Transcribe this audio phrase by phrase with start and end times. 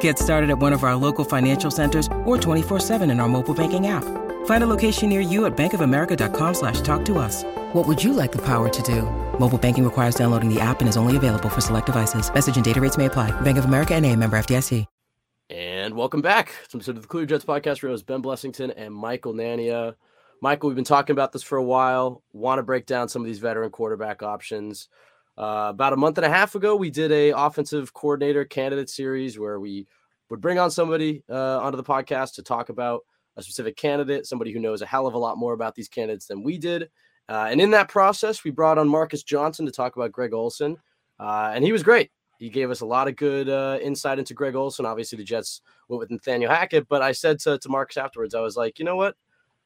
[0.00, 3.86] Get started at one of our local financial centers or 24-7 in our mobile banking
[3.86, 4.04] app.
[4.44, 7.44] Find a location near you at bankofamerica.com slash talk to us.
[7.72, 9.02] What would you like the power to do?
[9.38, 12.32] Mobile banking requires downloading the app and is only available for select devices.
[12.32, 13.30] Message and data rates may apply.
[13.40, 14.84] Bank of America and a member FDIC.
[15.50, 17.82] And welcome back to episode of the Clear Jets podcast.
[17.82, 19.94] Rose Ben Blessington and Michael Nania.
[20.42, 22.22] Michael, we've been talking about this for a while.
[22.32, 24.90] Want to break down some of these veteran quarterback options.
[25.38, 29.38] Uh, about a month and a half ago, we did a offensive coordinator candidate series
[29.38, 29.86] where we
[30.30, 33.02] would bring on somebody uh, onto the podcast to talk about
[33.36, 36.26] a specific candidate, somebody who knows a hell of a lot more about these candidates
[36.26, 36.90] than we did.
[37.28, 40.76] Uh, and in that process, we brought on Marcus Johnson to talk about Greg Olson,
[41.20, 42.10] uh, and he was great.
[42.40, 44.86] He gave us a lot of good uh, insight into Greg Olson.
[44.86, 48.40] Obviously, the Jets went with Nathaniel Hackett, but I said to, to Marcus afterwards, I
[48.40, 49.14] was like, you know what?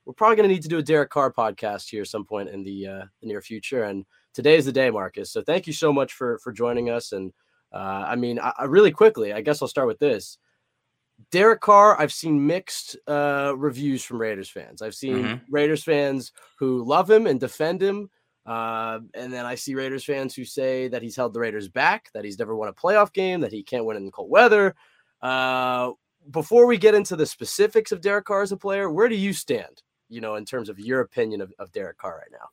[0.05, 2.51] We're probably going to need to do a Derek Carr podcast here at some point
[2.51, 3.85] in the, uh, the near future.
[3.85, 4.05] And
[4.35, 5.31] today is the day, Marcus.
[5.31, 7.13] So thank you so much for for joining us.
[7.13, 7.33] And
[7.73, 10.39] uh, I mean, I, I really quickly, I guess I'll start with this.
[11.31, 14.83] Derek Carr, I've seen mixed uh, reviews from Raiders fans.
[14.83, 15.41] I've seen Mhm.
[15.51, 18.11] Raiders fans who love him and defend him.
[18.45, 22.11] Uh, and then I see Raiders fans who say that he's held the Raiders back,
[22.13, 24.75] that he's never won a playoff game, that he can't win in cold weather.
[25.21, 25.93] Uh,
[26.31, 29.33] before we get into the specifics of Derek Carr as a player, where do you
[29.33, 32.49] stand, you know, in terms of your opinion of, of Derek Carr right now?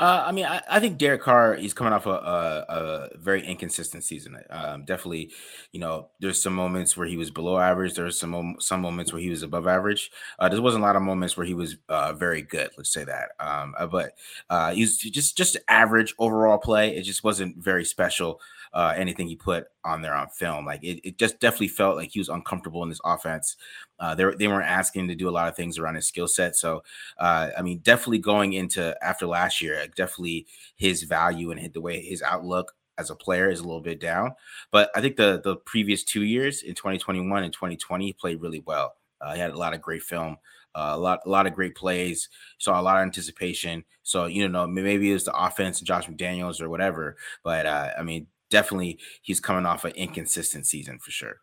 [0.00, 3.46] Uh, I mean, I, I think Derek Carr he's coming off a, a, a very
[3.46, 4.34] inconsistent season.
[4.48, 5.30] Um, definitely,
[5.72, 7.92] you know, there's some moments where he was below average.
[7.94, 10.10] There's some some moments where he was above average.
[10.38, 12.70] Uh, there wasn't a lot of moments where he was uh, very good.
[12.78, 13.32] Let's say that.
[13.40, 14.12] Um, uh, but
[14.48, 16.96] uh, he's just just average overall play.
[16.96, 18.40] It just wasn't very special.
[18.72, 22.10] Uh, anything he put on there on film, like it, it just definitely felt like
[22.10, 23.56] he was uncomfortable in this offense.
[23.98, 26.28] Uh, they, they weren't asking him to do a lot of things around his skill
[26.28, 26.54] set.
[26.54, 26.82] So,
[27.18, 32.00] uh, I mean, definitely going into after last year, definitely his value and the way
[32.00, 34.34] his outlook as a player is a little bit down.
[34.70, 38.62] But I think the the previous two years in 2021 and 2020, he played really
[38.66, 38.94] well.
[39.20, 40.36] Uh, he had a lot of great film,
[40.74, 42.28] uh, a lot a lot of great plays.
[42.58, 43.84] Saw a lot of anticipation.
[44.02, 47.16] So you know, maybe it was the offense and Josh McDaniels or whatever.
[47.42, 51.36] But uh, I mean, definitely he's coming off an inconsistent season for sure.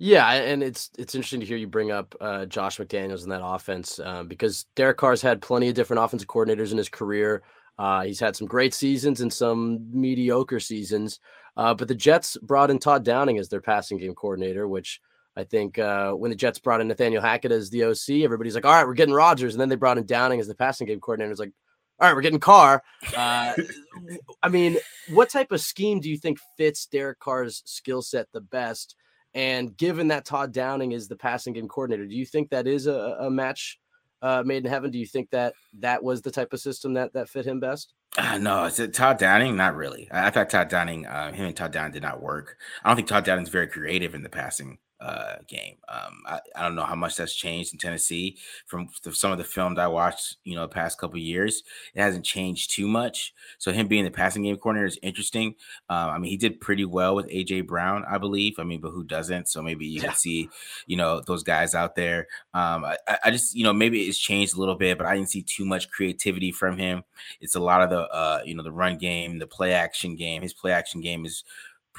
[0.00, 3.44] Yeah, and it's it's interesting to hear you bring up uh, Josh McDaniels in that
[3.44, 7.42] offense um, because Derek Carr's had plenty of different offensive coordinators in his career.
[7.78, 11.18] Uh, he's had some great seasons and some mediocre seasons,
[11.56, 15.00] uh, but the Jets brought in Todd Downing as their passing game coordinator, which
[15.36, 18.64] I think uh, when the Jets brought in Nathaniel Hackett as the OC, everybody's like,
[18.64, 21.00] "All right, we're getting Rodgers," and then they brought in Downing as the passing game
[21.00, 21.32] coordinator.
[21.32, 21.52] It's like,
[22.00, 22.82] "All right, we're getting Carr."
[23.16, 23.54] Uh,
[24.42, 24.78] I mean,
[25.10, 28.96] what type of scheme do you think fits Derek Carr's skill set the best?
[29.34, 32.86] And given that Todd Downing is the passing game coordinator, do you think that is
[32.86, 33.78] a, a match
[34.22, 34.90] uh, made in heaven?
[34.90, 37.94] Do you think that that was the type of system that that fit him best?
[38.16, 39.56] Uh, no, is it Todd Downing?
[39.56, 40.08] Not really.
[40.10, 42.56] I, I thought Todd Downing, uh, him and Todd Downing did not work.
[42.82, 45.76] I don't think Todd Downing's very creative in the passing uh, game.
[45.88, 48.36] Um, I, I don't know how much that's changed in Tennessee
[48.66, 51.62] from the, some of the film that I watched, you know, the past couple years.
[51.94, 53.32] It hasn't changed too much.
[53.58, 55.54] So him being the passing game coordinator is interesting.
[55.88, 58.56] Uh, I mean, he did pretty well with AJ Brown, I believe.
[58.58, 59.48] I mean, but who doesn't?
[59.48, 60.08] So maybe you Yeah.
[60.08, 60.48] can see,
[60.86, 62.26] you know, those guys out there.
[62.54, 65.14] Um, I, I- I just, you know, maybe it's changed a little bit, but I
[65.14, 67.04] didn't see too much creativity from him.
[67.40, 70.42] It's a lot of the, uh, you know, the run game, the play action game.
[70.42, 71.44] His play action game is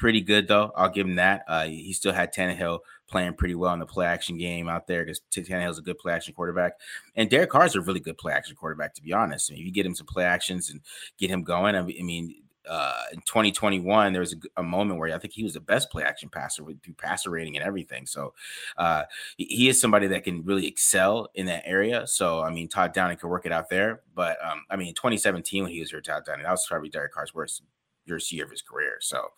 [0.00, 0.72] pretty good though.
[0.74, 1.44] I'll give him that.
[1.46, 5.04] Uh, he still had Tannehill playing pretty well in the play action game out there
[5.04, 6.72] because Tannehill's a good play action quarterback,
[7.14, 8.94] and Derek Carr's a really good play action quarterback.
[8.94, 10.80] To be honest, I mean, if you get him some play actions and
[11.18, 12.34] get him going, I mean,
[12.66, 16.02] uh, in 2021, there was a moment where I think he was the best play
[16.02, 18.06] action passer with through passer rating and everything.
[18.06, 18.32] So
[18.78, 19.02] uh,
[19.36, 22.06] he, he is somebody that can really excel in that area.
[22.06, 24.00] So I mean, Todd Downing could work it out there.
[24.14, 26.88] But um, I mean, in 2017 when he was here, Todd Downing, that was probably
[26.88, 27.62] Derek Carr's worst
[28.10, 28.98] worst year of his career.
[29.00, 29.28] So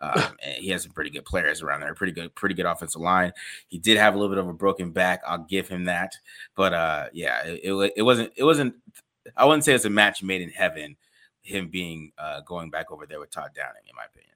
[0.00, 3.32] um, he has some pretty good players around there, pretty good, pretty good offensive line.
[3.68, 5.22] He did have a little bit of a broken back.
[5.26, 6.14] I'll give him that.
[6.54, 8.74] But uh, yeah, it, it, it wasn't it wasn't.
[9.36, 10.96] I wouldn't say it's a match made in heaven.
[11.42, 14.26] Him being uh, going back over there with Todd Downing, in my opinion.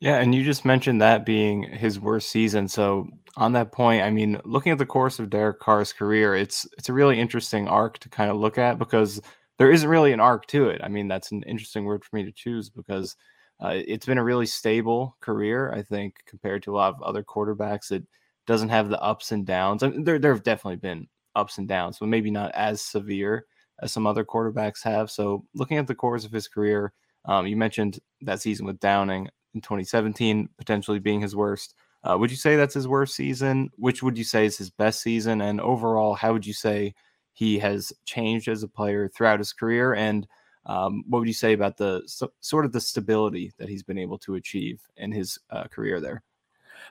[0.00, 2.68] Yeah, and you just mentioned that being his worst season.
[2.68, 3.06] So
[3.36, 6.88] on that point, I mean, looking at the course of Derek Carr's career, it's it's
[6.88, 9.20] a really interesting arc to kind of look at because
[9.60, 10.80] there isn't really an arc to it.
[10.82, 13.14] I mean, that's an interesting word for me to choose because
[13.62, 17.22] uh, it's been a really stable career, I think, compared to a lot of other
[17.22, 17.92] quarterbacks.
[17.92, 18.04] It
[18.46, 19.82] doesn't have the ups and downs.
[19.82, 23.44] I mean, there there have definitely been ups and downs, but maybe not as severe
[23.82, 25.10] as some other quarterbacks have.
[25.10, 26.94] So looking at the course of his career,
[27.26, 31.74] um, you mentioned that season with Downing in 2017 potentially being his worst.
[32.02, 33.68] Uh, would you say that's his worst season?
[33.76, 35.42] Which would you say is his best season?
[35.42, 36.94] And overall, how would you say
[37.32, 39.94] he has changed as a player throughout his career?
[39.94, 40.26] And
[40.66, 43.98] um, what would you say about the so, sort of the stability that he's been
[43.98, 46.22] able to achieve in his uh, career there?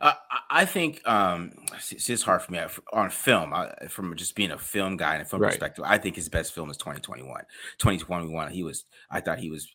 [0.01, 0.13] Uh,
[0.49, 1.51] I think um,
[1.91, 2.59] it's hard for me
[2.93, 3.53] on film.
[3.53, 5.49] I, from just being a film guy and a film right.
[5.49, 7.41] perspective, I think his best film is 2021.
[7.79, 8.85] 2021, he was.
[9.11, 9.67] I thought he was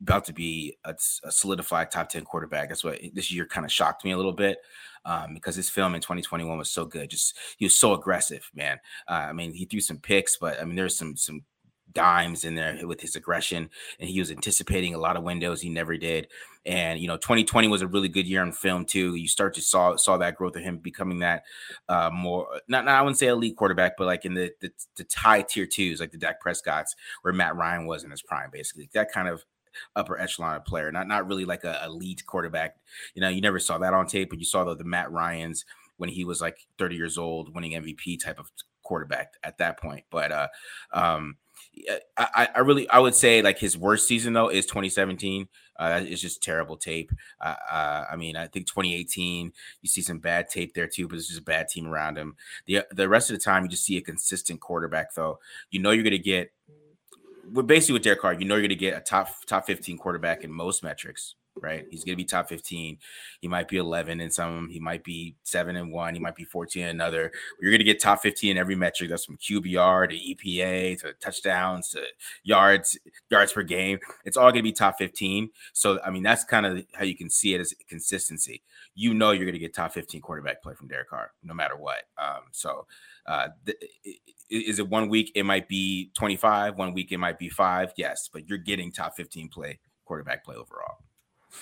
[0.00, 2.68] about to be a, a, solidified top 10 quarterback.
[2.68, 4.58] That's what this year kind of shocked me a little bit
[5.04, 7.10] um, because his film in 2021 was so good.
[7.10, 8.78] Just he was so aggressive, man.
[9.08, 11.42] Uh, I mean, he threw some picks, but I mean, there's some some
[11.92, 13.68] dimes in there with his aggression
[13.98, 16.28] and he was anticipating a lot of windows he never did
[16.66, 19.60] and you know 2020 was a really good year in film too you start to
[19.60, 21.42] saw saw that growth of him becoming that
[21.88, 25.04] uh more not, not i wouldn't say elite quarterback but like in the the, the
[25.04, 28.88] tie tier twos like the Dak Prescott's where Matt Ryan was in his prime basically
[28.92, 29.44] that kind of
[29.96, 32.76] upper echelon player, not not really like a elite quarterback.
[33.14, 35.64] You know, you never saw that on tape, but you saw the, the Matt Ryan's
[35.96, 38.50] when he was like 30 years old, winning MVP type of
[38.82, 40.04] quarterback at that point.
[40.10, 40.48] But uh,
[40.92, 41.36] um,
[42.16, 45.48] I, I really I would say like his worst season though is 2017.
[45.78, 47.10] Uh, it's just terrible tape.
[47.40, 51.16] Uh, uh, I mean, I think 2018 you see some bad tape there too, but
[51.16, 52.36] it's just a bad team around him.
[52.66, 55.38] the The rest of the time you just see a consistent quarterback though.
[55.70, 56.52] You know you're going to get
[57.52, 59.98] but basically with Derek Carr, you know you're going to get a top top 15
[59.98, 61.84] quarterback in most metrics, right?
[61.90, 62.98] He's going to be top 15.
[63.40, 64.68] He might be 11 in some.
[64.68, 66.14] He might be seven and one.
[66.14, 67.32] He might be 14 in another.
[67.60, 69.10] You're going to get top 15 in every metric.
[69.10, 72.02] That's from QBR to EPA to touchdowns to
[72.44, 72.98] yards
[73.30, 73.98] yards per game.
[74.24, 75.50] It's all going to be top 15.
[75.72, 78.62] So I mean that's kind of how you can see it as consistency.
[78.94, 81.76] You know you're going to get top 15 quarterback play from Derek Carr no matter
[81.76, 82.04] what.
[82.16, 82.86] Um, so
[83.26, 83.78] uh, th-
[84.50, 87.92] is it one week it might be 25, one week it might be five?
[87.96, 90.96] Yes, but you're getting top 15 play, quarterback play overall.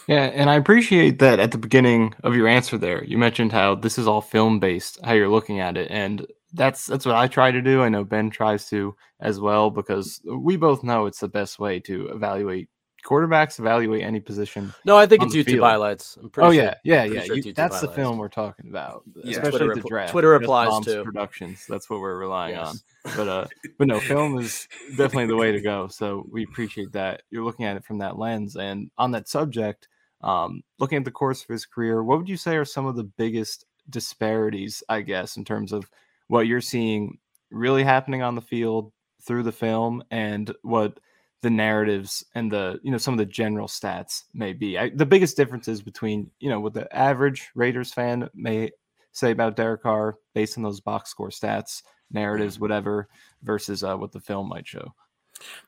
[0.07, 3.05] Yeah, and I appreciate that at the beginning of your answer there.
[3.05, 5.91] You mentioned how this is all film based, how you're looking at it.
[5.91, 7.83] And that's that's what I try to do.
[7.83, 11.81] I know Ben tries to as well because we both know it's the best way
[11.81, 12.69] to evaluate
[13.09, 14.75] quarterbacks evaluate any position.
[14.85, 15.65] No, I think it's YouTube field.
[15.65, 16.19] highlights.
[16.37, 17.23] oh yeah, yeah, yeah.
[17.23, 17.81] Sure you, that's highlights.
[17.81, 19.33] the film we're talking about, yeah.
[19.33, 20.13] especially Twitter the draft.
[20.13, 21.65] Twitter applies to productions.
[21.67, 22.69] That's what we're relying yes.
[22.69, 22.77] on.
[23.17, 23.47] But uh,
[23.79, 25.89] but no, film is definitely the way to go.
[25.89, 28.55] So we appreciate that you're looking at it from that lens.
[28.55, 29.89] And on that subject,
[30.21, 32.97] um, looking at the course of his career, what would you say are some of
[32.97, 35.89] the biggest disparities, I guess, in terms of
[36.27, 37.17] what you're seeing
[37.51, 40.99] really happening on the field through the film and what
[41.43, 44.79] the narratives and the you know some of the general stats may be.
[44.79, 48.71] I, the biggest differences between you know what the average Raiders fan may
[49.13, 53.09] say about Derek Carr based on those box score stats, narratives, whatever,
[53.43, 54.95] versus uh, what the film might show.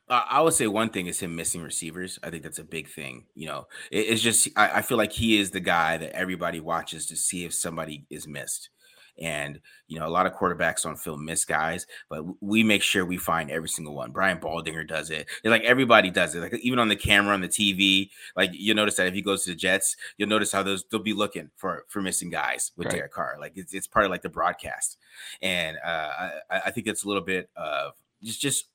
[0.08, 2.18] Uh, I would say one thing is him missing receivers.
[2.22, 3.26] I think that's a big thing.
[3.34, 6.58] You know, it, it's just I, I, feel like he is the guy that everybody
[6.58, 8.70] watches to see if somebody is missed.
[9.20, 13.04] And you know, a lot of quarterbacks on film miss guys, but we make sure
[13.04, 14.12] we find every single one.
[14.12, 15.28] Brian Baldinger does it.
[15.42, 16.40] It's like everybody does it.
[16.40, 19.44] Like even on the camera on the TV, like you notice that if he goes
[19.44, 22.86] to the Jets, you'll notice how those they'll be looking for for missing guys with
[22.86, 22.96] right.
[22.96, 23.36] Derek Carr.
[23.40, 24.96] Like it's it's part of like the broadcast,
[25.42, 28.66] and uh, I, I think it's a little bit of just just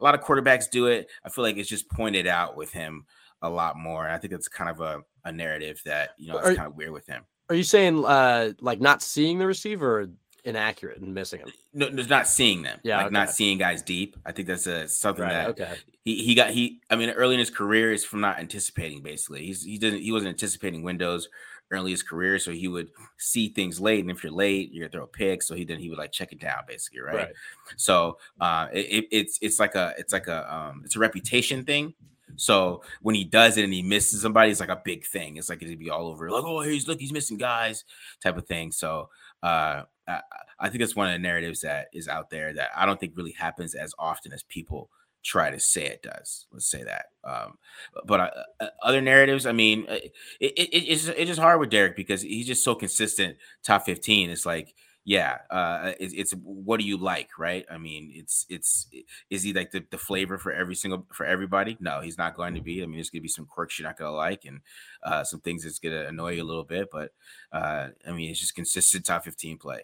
[0.00, 1.08] a lot of quarterbacks do it.
[1.24, 3.06] I feel like it's just pointed out with him
[3.42, 4.04] a lot more.
[4.04, 6.76] And I think it's kind of a, a narrative that you know it's kind of
[6.76, 7.24] weird with him.
[7.48, 10.08] Are you saying uh like not seeing the receiver
[10.44, 11.52] inaccurate and missing him?
[11.72, 12.78] No, there's not seeing them.
[12.82, 13.12] Yeah, like okay.
[13.12, 14.16] not seeing guys deep.
[14.26, 15.74] I think that's a something right, that okay.
[16.04, 19.46] he, he got he I mean early in his career is from not anticipating basically.
[19.46, 21.28] He's he didn't he wasn't anticipating windows
[21.70, 24.88] early in his career, so he would see things late, and if you're late, you're
[24.88, 25.42] gonna throw a pick.
[25.42, 27.16] So he then he would like check it down, basically, right?
[27.16, 27.32] right.
[27.76, 31.94] So uh, it, it's it's like a it's like a um, it's a reputation thing.
[32.36, 35.36] So when he does it and he misses somebody, it's like a big thing.
[35.36, 37.84] It's like it'd be all over, like, oh, he's look, he's missing guys,
[38.22, 38.72] type of thing.
[38.72, 39.08] So
[39.42, 40.20] uh, I,
[40.58, 43.16] I think it's one of the narratives that is out there that I don't think
[43.16, 44.90] really happens as often as people
[45.22, 46.46] try to say it does.
[46.52, 47.06] Let's say that.
[47.24, 47.58] Um,
[48.06, 48.30] but uh,
[48.60, 49.94] uh other narratives, I mean, uh,
[50.40, 53.36] it, it, it's it's just hard with Derek because he's just so consistent.
[53.64, 54.30] Top fifteen.
[54.30, 54.74] It's like
[55.04, 57.64] yeah, uh, it's, it's what do you like, right?
[57.70, 58.88] I mean, it's it's
[59.30, 61.78] is he like the, the flavor for every single for everybody?
[61.80, 62.82] No, he's not going to be.
[62.82, 64.60] I mean, there's gonna be some quirks you're not gonna like, and
[65.02, 66.88] uh, some things that's gonna annoy you a little bit.
[66.92, 67.12] But
[67.52, 69.82] uh, I mean, it's just consistent top 15 play.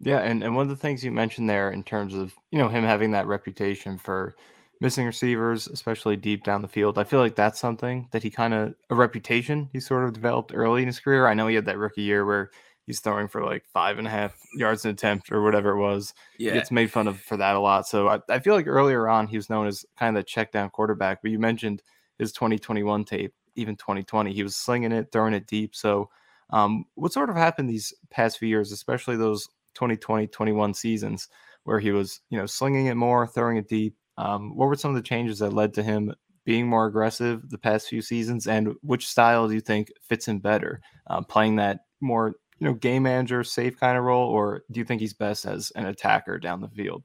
[0.00, 2.68] Yeah, and, and one of the things you mentioned there in terms of you know
[2.68, 4.36] him having that reputation for
[4.80, 8.54] missing receivers, especially deep down the field, I feel like that's something that he kind
[8.54, 11.26] of a reputation he sort of developed early in his career.
[11.26, 12.50] I know he had that rookie year where
[12.88, 16.14] he's throwing for like five and a half yards an attempt or whatever it was.
[16.38, 16.52] Yeah.
[16.52, 17.86] He gets made fun of for that a lot.
[17.86, 20.52] So I, I feel like earlier on he was known as kind of the check
[20.52, 21.82] down quarterback, but you mentioned
[22.18, 25.76] his 2021 tape, even 2020, he was slinging it, throwing it deep.
[25.76, 26.08] So
[26.48, 31.28] um, what sort of happened these past few years, especially those 2020, 21 seasons
[31.64, 33.96] where he was, you know, slinging it more, throwing it deep?
[34.16, 36.14] Um, what were some of the changes that led to him
[36.46, 40.38] being more aggressive the past few seasons, and which style do you think fits him
[40.38, 40.80] better?
[41.06, 44.84] Uh, playing that more you know, game manager, safe kind of role, or do you
[44.84, 47.04] think he's best as an attacker down the field?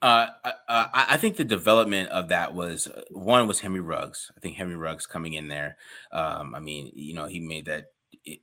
[0.00, 4.30] Uh, uh, I think the development of that was uh, one was Henry Ruggs.
[4.36, 5.76] I think Henry Ruggs coming in there.
[6.12, 7.86] Um, I mean, you know, he made that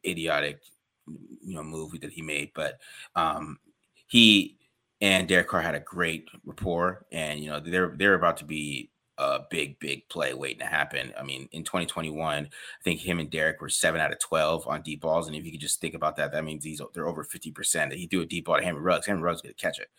[0.06, 0.60] idiotic,
[1.08, 2.80] you know, movie that he made, but
[3.16, 3.60] um,
[4.08, 4.58] he
[5.00, 8.90] and Derek Carr had a great rapport, and you know, they're they're about to be
[9.18, 11.14] a big, big play waiting to happen.
[11.18, 12.50] I mean, in 2021, I
[12.84, 15.28] think him and Derek were seven out of 12 on deep balls.
[15.28, 17.90] And if you could just think about that, that means he's they're over 50%.
[17.90, 19.06] That he threw a deep ball to Henry Ruggs.
[19.06, 19.90] Henry Ruggs going to catch it.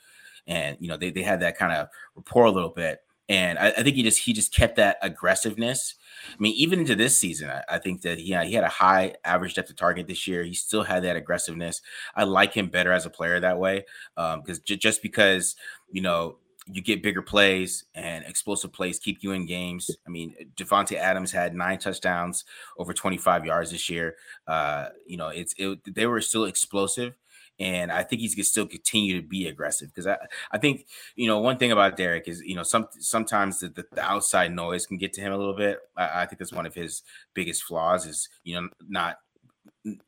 [0.47, 3.01] And, you know, they, they had that kind of rapport a little bit.
[3.29, 5.95] And I, I, think he just he just kept that aggressiveness.
[6.31, 9.15] I mean, even into this season, I, I think that yeah, he had a high
[9.25, 10.45] average depth of target this year.
[10.45, 11.83] He still had that aggressiveness.
[12.15, 15.57] I like him better as a player that way, because um, j- just because
[15.91, 19.91] you know you get bigger plays and explosive plays keep you in games.
[20.07, 22.45] I mean, Davante Adams had nine touchdowns
[22.77, 24.17] over 25 yards this year.
[24.47, 27.15] Uh, you know, it's it, they were still explosive,
[27.61, 30.17] and I think he's gonna still continue to be aggressive because I,
[30.51, 33.85] I think you know one thing about Derek is you know some sometimes the, the,
[33.93, 35.79] the outside noise can get to him a little bit.
[35.97, 39.19] I, I think that's one of his biggest flaws is you know not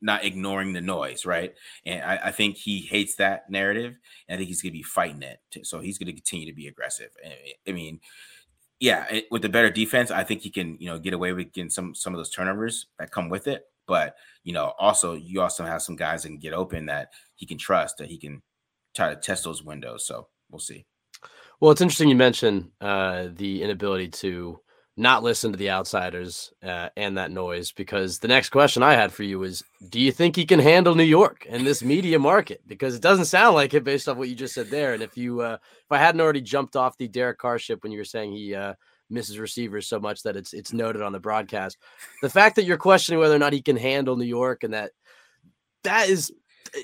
[0.01, 1.53] not ignoring the noise, right?
[1.85, 3.95] And I, I, think he hates that narrative,
[4.27, 5.39] and I think he's going to be fighting it.
[5.63, 7.09] So he's going to continue to be aggressive.
[7.67, 7.99] I mean,
[8.79, 11.51] yeah, it, with the better defense, I think he can, you know, get away with
[11.51, 13.63] getting some some of those turnovers that come with it.
[13.87, 17.45] But you know, also you also have some guys that can get open that he
[17.45, 18.41] can trust that he can
[18.95, 20.05] try to test those windows.
[20.05, 20.85] So we'll see.
[21.59, 24.59] Well, it's interesting you mentioned uh, the inability to
[24.99, 29.13] not listen to the outsiders uh, and that noise because the next question I had
[29.13, 32.61] for you is do you think he can handle New York and this media market?
[32.67, 34.93] Because it doesn't sound like it based off what you just said there.
[34.93, 37.91] And if you uh, if I hadn't already jumped off the Derek Carr ship when
[37.91, 38.73] you were saying he uh,
[39.09, 41.77] misses receivers so much that it's it's noted on the broadcast
[42.21, 44.91] the fact that you're questioning whether or not he can handle New York and that
[45.83, 46.31] that is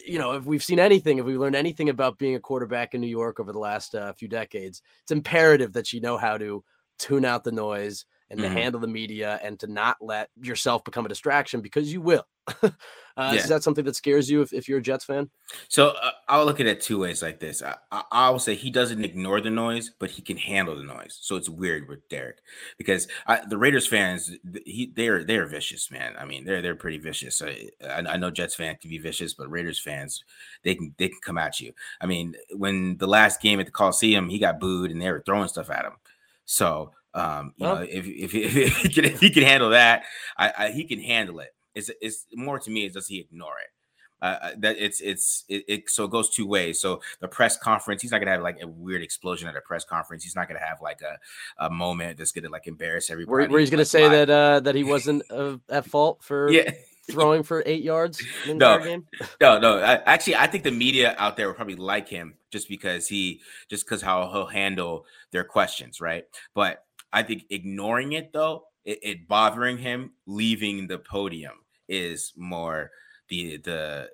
[0.06, 3.02] you know, if we've seen anything, if we've learned anything about being a quarterback in
[3.02, 6.64] New York over the last uh, few decades, it's imperative that you know how to
[6.98, 8.54] tune out the noise and mm-hmm.
[8.54, 12.26] to handle the media and to not let yourself become a distraction because you will.
[12.64, 12.70] uh,
[13.18, 13.34] yeah.
[13.34, 15.30] Is that something that scares you if, if you're a Jets fan?
[15.68, 17.64] So uh, I'll look at it two ways like this.
[17.64, 20.84] I, I, I, will say he doesn't ignore the noise, but he can handle the
[20.84, 21.18] noise.
[21.22, 22.38] So it's weird with Derek
[22.78, 24.32] because I, the Raiders fans,
[24.66, 26.14] he they're they're vicious, man.
[26.20, 27.42] I mean, they're they're pretty vicious.
[27.42, 30.24] I, I know Jets fans can be vicious, but Raiders fans,
[30.64, 31.74] they can they can come at you.
[32.00, 35.24] I mean, when the last game at the Coliseum, he got booed and they were
[35.26, 35.94] throwing stuff at him.
[36.46, 39.70] So um, you well, know, if, if, if, if, he can, if he can handle
[39.70, 40.04] that,
[40.38, 41.56] I, I, he can handle it.
[41.74, 43.70] It's, it's more to me is does he ignore it?
[44.22, 46.80] Uh, uh, that it's it's it, it, so it goes two ways.
[46.80, 49.84] So the press conference, he's not gonna have like a weird explosion at a press
[49.84, 50.24] conference.
[50.24, 53.32] He's not gonna have like a, a moment that's gonna like embarrass everybody.
[53.32, 56.50] Where, where he's gonna like, say that uh, that he wasn't uh, at fault for
[56.50, 56.72] yeah
[57.10, 59.06] throwing for eight yards in no, game?
[59.42, 59.78] No, no.
[59.78, 63.42] I, actually, I think the media out there will probably like him just because he,
[63.70, 66.26] just because how he'll handle their questions, right?
[66.54, 66.84] But
[67.14, 71.54] I think ignoring it though, it, it bothering him leaving the podium
[71.88, 72.92] is more
[73.30, 74.10] the the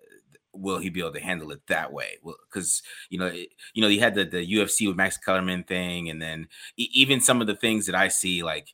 [0.53, 2.17] will he be able to handle it that way?
[2.50, 6.10] Because you know, it, you know, you had the the UFC with Max Kellerman thing,
[6.10, 8.67] and then even some of the things that I see, like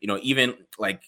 [0.00, 1.02] you know, even like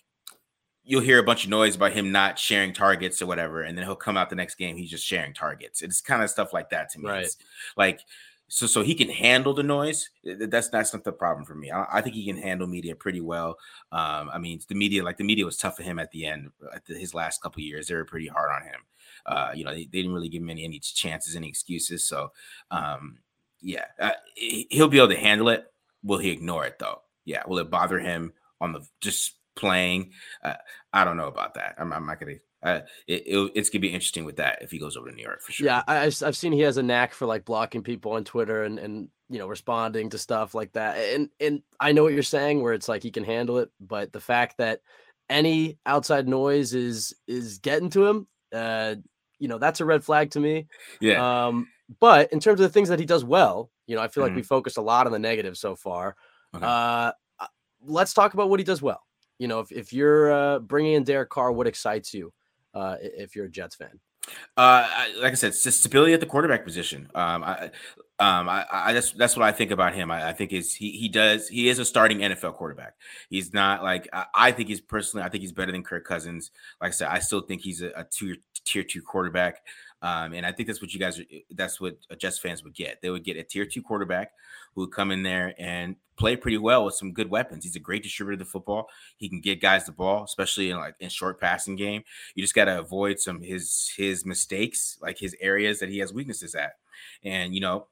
[0.85, 3.85] you'll hear a bunch of noise about him not sharing targets or whatever, and then
[3.85, 5.83] he'll come out the next game, he's just sharing targets.
[5.83, 7.09] It's kind of stuff like that to me.
[7.09, 7.25] Right.
[7.25, 7.37] It's
[7.77, 8.01] like
[8.49, 10.11] so so he can handle the noise.
[10.25, 11.71] That's that's not the problem for me.
[11.71, 13.59] I, I think he can handle media pretty well.
[13.91, 16.51] Um, I mean, the media like the media was tough for him at the end.
[16.75, 18.81] At the, his last couple years, they were pretty hard on him.
[19.27, 22.05] Uh, you know, they, they, didn't really give him any, any chances, any excuses.
[22.05, 22.31] So,
[22.71, 23.19] um,
[23.63, 25.65] yeah, uh, he'll be able to handle it.
[26.03, 27.01] Will he ignore it though?
[27.25, 27.43] Yeah.
[27.47, 30.13] Will it bother him on the just playing.
[30.43, 30.55] Uh,
[30.93, 31.75] I don't know about that.
[31.79, 32.35] I'm, I'm not gonna.
[32.63, 35.23] Uh, it, it, it's gonna be interesting with that if he goes over to New
[35.23, 35.67] York for sure.
[35.67, 38.79] Yeah, I, I've seen he has a knack for like blocking people on Twitter and
[38.79, 40.97] and you know responding to stuff like that.
[40.97, 44.13] And and I know what you're saying, where it's like he can handle it, but
[44.13, 44.81] the fact that
[45.29, 48.95] any outside noise is is getting to him, uh,
[49.39, 50.67] you know, that's a red flag to me.
[51.01, 51.47] Yeah.
[51.47, 51.69] Um,
[52.01, 54.33] but in terms of the things that he does well, you know, I feel like
[54.33, 54.37] Mhm.
[54.37, 56.17] we focused a lot on the negative so far.
[56.55, 56.65] Okay.
[56.65, 57.47] Uh, uh,
[57.85, 59.03] let's talk about what he does well.
[59.39, 62.33] You know, if, if you're uh, bringing in Derek Carr, what excites you
[62.75, 64.01] uh, if you're a Jets fan?
[64.57, 64.89] Uh,
[65.21, 67.11] like I said, stability at the quarterback position.
[67.15, 67.71] Um, I,
[68.21, 70.11] um, I, I that's that's what I think about him.
[70.11, 72.95] I, I think is he he does he is a starting NFL quarterback.
[73.29, 76.53] He's not like I, I think he's personally I think he's better than Kirk Cousins.
[76.81, 79.63] Like I said, I still think he's a, a two tier two quarterback.
[80.05, 81.25] Um, and I think that's what you guys are.
[81.51, 83.01] That's what Jets fans would get.
[83.01, 84.33] They would get a tier two quarterback
[84.75, 87.65] who would come in there and play pretty well with some good weapons.
[87.65, 88.89] He's a great distributor of the football.
[89.17, 92.03] He can get guys the ball, especially in like in short passing game.
[92.35, 96.13] You just got to avoid some his his mistakes, like his areas that he has
[96.13, 96.75] weaknesses at.
[97.23, 97.87] And you know,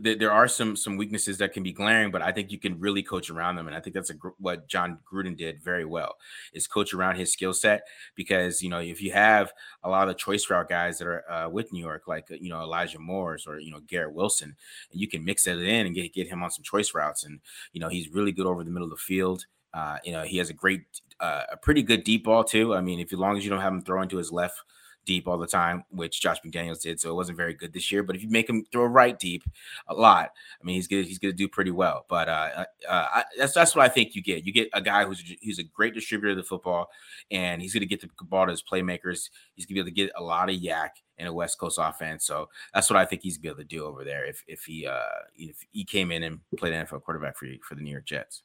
[0.00, 3.02] there are some some weaknesses that can be glaring, but I think you can really
[3.02, 3.66] coach around them.
[3.66, 6.16] And I think that's a, what Jon Gruden did very well
[6.54, 7.86] is coach around his skill set.
[8.14, 11.30] Because you know, if you have a lot of the choice route guys that are
[11.30, 14.56] uh, with New York, like you know Elijah Morris or you know Garrett Wilson,
[14.90, 17.24] and you can mix it in and get get him on some choice routes.
[17.24, 17.40] And
[17.72, 19.44] you know, he's really good over the middle of the field.
[19.74, 20.84] Uh, you know, he has a great,
[21.18, 22.74] uh, a pretty good deep ball too.
[22.74, 24.62] I mean, if as long as you don't have him throw into his left
[25.04, 28.02] deep all the time, which Josh McDaniels did, so it wasn't very good this year.
[28.02, 29.44] But if you make him throw right deep
[29.86, 30.30] a lot,
[30.60, 32.04] I mean, he's gonna he's gonna do pretty well.
[32.08, 34.44] But uh, uh, I, that's that's what I think you get.
[34.44, 36.90] You get a guy who's who's a great distributor of the football,
[37.30, 39.30] and he's gonna get the ball to his playmakers.
[39.54, 42.26] He's gonna be able to get a lot of YAC in a West Coast offense.
[42.26, 44.24] So that's what I think he's gonna be able to do over there.
[44.24, 45.00] If if he uh
[45.36, 48.42] if he came in and played NFL quarterback for for the New York Jets.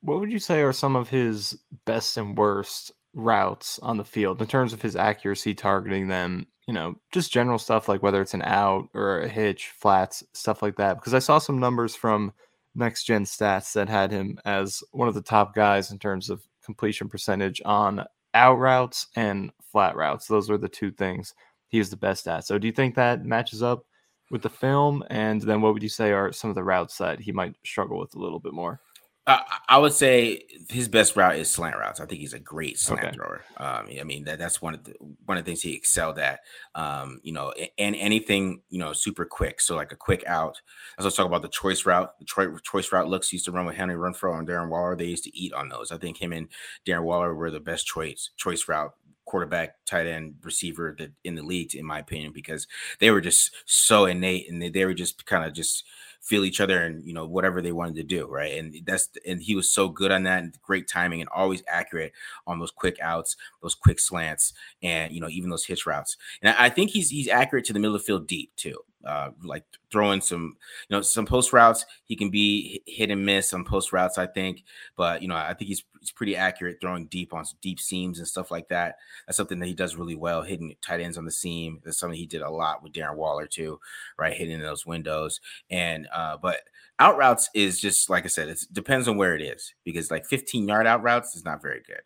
[0.00, 4.40] What would you say are some of his best and worst routes on the field
[4.40, 6.46] in terms of his accuracy targeting them?
[6.66, 10.62] You know, just general stuff like whether it's an out or a hitch, flats, stuff
[10.62, 10.94] like that.
[10.94, 12.32] Because I saw some numbers from
[12.74, 16.46] Next Gen Stats that had him as one of the top guys in terms of
[16.64, 20.26] completion percentage on out routes and flat routes.
[20.26, 21.34] Those were the two things
[21.68, 22.46] he was the best at.
[22.46, 23.84] So, do you think that matches up
[24.30, 25.04] with the film?
[25.10, 27.98] And then, what would you say are some of the routes that he might struggle
[27.98, 28.80] with a little bit more?
[29.26, 31.98] I, I would say his best route is slant routes.
[31.98, 33.14] I think he's a great slant Okay.
[33.14, 33.42] thrower.
[33.56, 36.40] Um, I mean that that's one of the one of the things he excelled at.
[36.74, 39.60] Um, you know, and anything you know super quick.
[39.62, 40.60] So like a quick out.
[40.98, 43.64] I was talking about the choice route, the choi- choice route looks used to run
[43.64, 44.94] with Hunter Renfrow and Darren Waller.
[44.94, 45.90] They used to eat on those.
[45.90, 46.48] I think him and
[46.86, 48.92] Darren Waller were the best choice choice route
[49.26, 52.66] quarterback, tight end, receiver that in the league, in my opinion, because
[53.00, 55.82] they were just so innate and they, they were just kind of just
[56.24, 58.58] feel each other and you know whatever they wanted to do right?
[58.58, 62.12] And that's and he was so good on that and great timing and always accurate
[62.46, 66.16] on those quick outs those quick slants and you know even those hitch routes.
[66.42, 69.30] And i think he's he's accurate to the middle of the field deep too uh
[69.42, 70.56] like throwing some
[70.88, 74.26] you know some post routes he can be hit- and miss on post routes i
[74.26, 74.62] think
[74.96, 78.28] but you know i think he's, he's pretty accurate throwing deep on deep seams and
[78.28, 81.30] stuff like that that's something that he does really well hitting tight ends on the
[81.30, 83.78] seam that's something he did a lot with darren waller too
[84.18, 85.40] right hitting those windows
[85.70, 86.60] and uh, but
[86.98, 90.26] out routes is just like I said, it depends on where it is because like
[90.26, 92.02] 15 yard out routes is not very good.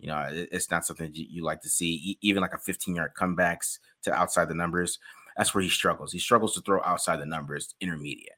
[0.00, 2.18] You know, it- it's not something you, like to see.
[2.22, 4.98] Even like a 15 yard comebacks to outside the numbers,
[5.36, 6.12] that's where he struggles.
[6.12, 8.36] He struggles to throw outside the numbers, intermediate.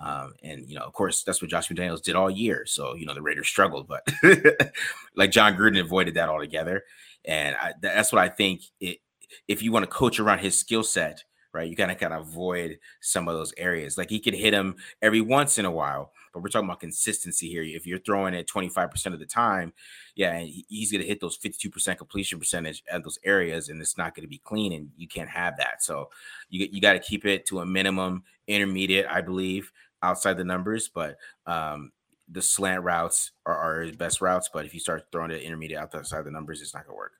[0.00, 2.64] Um, and you know, of course, that's what Josh McDaniels did all year.
[2.66, 4.06] So you know, the Raiders struggled, but
[5.16, 6.84] like Jon Gruden avoided that altogether.
[7.24, 8.62] And I, that's what I think.
[8.80, 8.98] It
[9.46, 11.68] if you want to coach around his skill set, right?
[11.68, 13.98] You gotta kind of avoid some of those areas.
[13.98, 17.48] Like he could hit him every once in a while, but we're talking about consistency
[17.48, 17.62] here.
[17.62, 19.72] If you're throwing it 25% of the time,
[20.14, 24.14] yeah, he- he's gonna hit those 52% completion percentage at those areas, and it's not
[24.14, 25.82] gonna be clean, and you can't have that.
[25.82, 26.10] So
[26.48, 30.88] you you got to keep it to a minimum intermediate, I believe, outside the numbers,
[30.88, 31.92] but um
[32.32, 35.80] the slant routes are, are his best routes, but if you start throwing it intermediate
[35.80, 37.19] outside the numbers, it's not gonna work.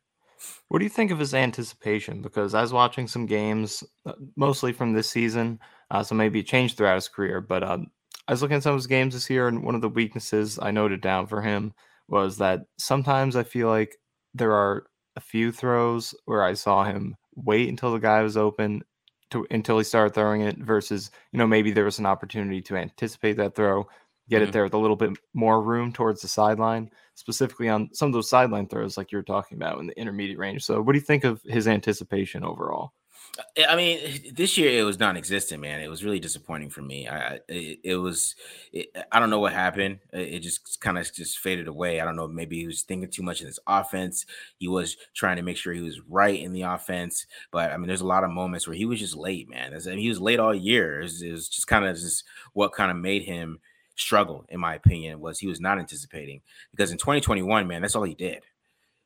[0.69, 2.23] What do you think of his anticipation?
[2.23, 6.47] Because I was watching some games, uh, mostly from this season, uh, so maybe it
[6.47, 7.41] changed throughout his career.
[7.41, 7.89] But um,
[8.29, 10.59] I was looking at some of his games this year, and one of the weaknesses
[10.61, 11.75] I noted down for him
[12.09, 13.97] was that sometimes I feel like
[14.35, 18.83] there are a few throws where I saw him wait until the guy was open
[19.31, 22.77] to until he started throwing it, versus you know maybe there was an opportunity to
[22.77, 23.87] anticipate that throw,
[24.31, 24.53] get it mm-hmm.
[24.53, 26.91] there with a little bit more room towards the sideline
[27.21, 30.39] specifically on some of those sideline throws like you were talking about in the intermediate
[30.39, 30.65] range.
[30.65, 32.93] So what do you think of his anticipation overall?
[33.39, 35.81] Uh, I mean, this year it was non-existent, man.
[35.81, 37.07] It was really disappointing for me.
[37.09, 38.35] I it, it was,
[38.73, 39.99] it, I don't know what happened.
[40.13, 42.01] It just kind of just faded away.
[42.01, 42.27] I don't know.
[42.27, 44.25] Maybe he was thinking too much in his offense.
[44.57, 47.27] He was trying to make sure he was right in the offense.
[47.53, 49.75] But I mean, there's a lot of moments where he was just late, man.
[49.75, 51.01] I mean, he was late all year.
[51.01, 53.61] It was, it was just kind of just what kind of made him
[54.01, 58.03] struggle, in my opinion, was he was not anticipating because in 2021, man, that's all
[58.03, 58.45] he did.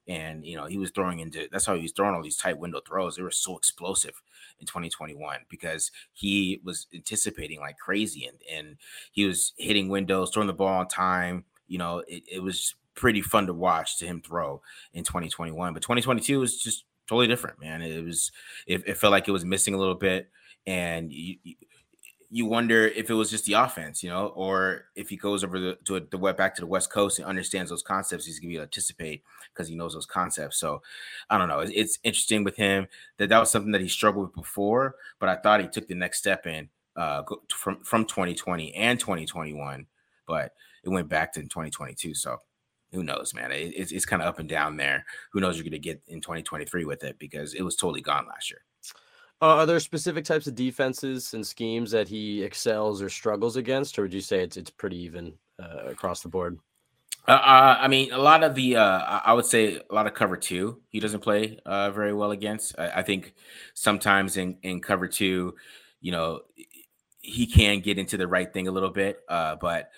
[0.06, 2.58] And you know he was throwing into that's how he was throwing all these tight
[2.58, 3.16] window throws.
[3.16, 4.20] They were so explosive
[4.60, 8.76] in 2021 because he was anticipating like crazy and and
[9.12, 11.44] he was hitting windows throwing the ball on time.
[11.68, 14.60] You know it, it was pretty fun to watch to him throw
[14.92, 17.80] in 2021 but 2022 was just totally different man.
[17.80, 18.30] It was
[18.66, 20.28] it, it felt like it was missing a little bit
[20.66, 21.36] and you,
[22.42, 25.78] wonder if it was just the offense, you know, or if he goes over the,
[25.84, 28.48] to a, the web back to the West Coast and understands those concepts, he's gonna
[28.48, 30.58] be able to anticipate because he knows those concepts.
[30.58, 30.82] So
[31.30, 31.60] I don't know.
[31.60, 35.28] It's, it's, interesting with him that that was something that he struggled with before, but
[35.28, 39.86] I thought he took the next step in uh, from from 2020 and 2021,
[40.26, 42.14] but it went back to 2022.
[42.14, 42.38] So
[42.92, 43.52] who knows, man?
[43.52, 45.04] It, it's it's kind of up and down there.
[45.32, 48.50] Who knows you're gonna get in 2023 with it because it was totally gone last
[48.50, 48.62] year.
[49.42, 53.98] Uh, are there specific types of defenses and schemes that he excels or struggles against,
[53.98, 56.58] or would you say it's it's pretty even uh, across the board?
[57.26, 60.14] Uh, uh I mean, a lot of the uh, I would say a lot of
[60.14, 62.78] cover two he doesn't play uh, very well against.
[62.78, 63.34] I, I, think
[63.74, 65.54] sometimes in in cover two,
[66.00, 66.40] you know,
[67.18, 69.90] he can get into the right thing a little bit, but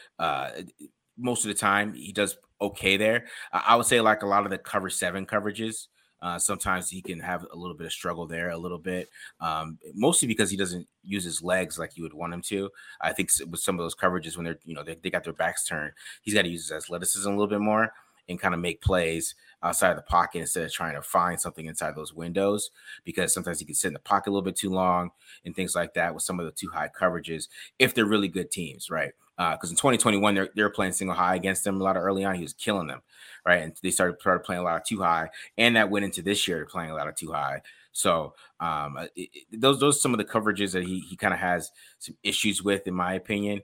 [1.19, 3.27] most of the time he does okay there.
[3.53, 5.89] I would say like a lot of the cover seven coverages.
[6.27, 9.09] Uh, sometimes he can have a little bit of struggle there, a little bit,
[9.41, 12.69] um, mostly because he doesn't use his legs like you would want him to.
[13.01, 15.33] I think with some of those coverages, when they're you know they, they got their
[15.33, 17.93] backs turned, he's got to use his athleticism a little bit more
[18.29, 19.37] and kind of make plays
[19.67, 22.71] outside of the pocket instead of trying to find something inside those windows
[23.05, 25.11] because sometimes he can sit in the pocket a little bit too long
[25.45, 27.49] and things like that with some of the two high coverages
[27.79, 29.13] if they're really good teams, right?
[29.37, 32.25] Because uh, in 2021 they're they're playing single high against them a lot of early
[32.25, 32.37] on.
[32.37, 33.03] He was killing them
[33.47, 33.63] right?
[33.63, 36.47] And they started started playing a lot of two high, and that went into this
[36.47, 37.63] year playing a lot of two high.
[37.93, 41.33] So um, uh, it, it, those those some of the coverages that he he kind
[41.33, 43.63] of has some issues with, in my opinion.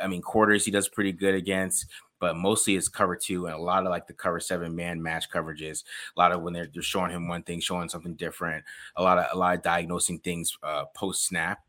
[0.00, 1.86] I mean, quarters he does pretty good against,
[2.20, 5.30] but mostly it's cover two and a lot of like the cover seven man match
[5.30, 5.84] coverages.
[6.16, 8.64] A lot of when they're, they're showing him one thing, showing something different.
[8.96, 11.60] A lot of a lot of diagnosing things uh, post snap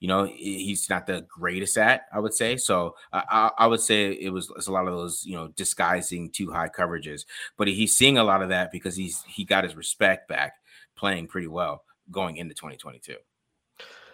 [0.00, 4.12] you know he's not the greatest at i would say so i, I would say
[4.12, 7.96] it was it's a lot of those you know disguising two high coverages but he's
[7.96, 10.54] seeing a lot of that because he's he got his respect back
[10.96, 13.14] playing pretty well going into 2022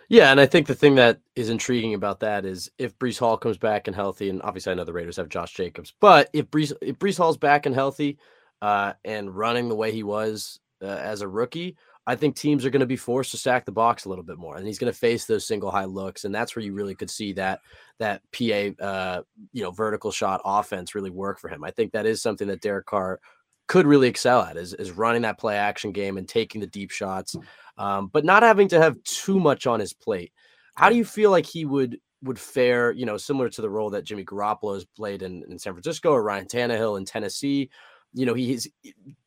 [0.08, 3.36] yeah, and I think the thing that is intriguing about that is if Breece Hall
[3.36, 6.46] comes back and healthy, and obviously I know the Raiders have Josh Jacobs, but if
[6.50, 8.18] Breece if Breece Hall's back and healthy,
[8.62, 12.70] uh, and running the way he was uh, as a rookie, I think teams are
[12.70, 14.92] going to be forced to stack the box a little bit more, and he's going
[14.92, 17.60] to face those single high looks, and that's where you really could see that
[17.98, 21.64] that PA, uh, you know, vertical shot offense really work for him.
[21.64, 23.20] I think that is something that Derek Carr
[23.66, 26.90] could really excel at is, is running that play action game and taking the deep
[26.90, 27.36] shots,
[27.78, 30.32] um, but not having to have too much on his plate.
[30.76, 33.90] How do you feel like he would would fare, you know, similar to the role
[33.90, 37.70] that Jimmy Garoppolo has played in, in San Francisco or Ryan Tannehill in Tennessee?
[38.16, 38.66] you know, he's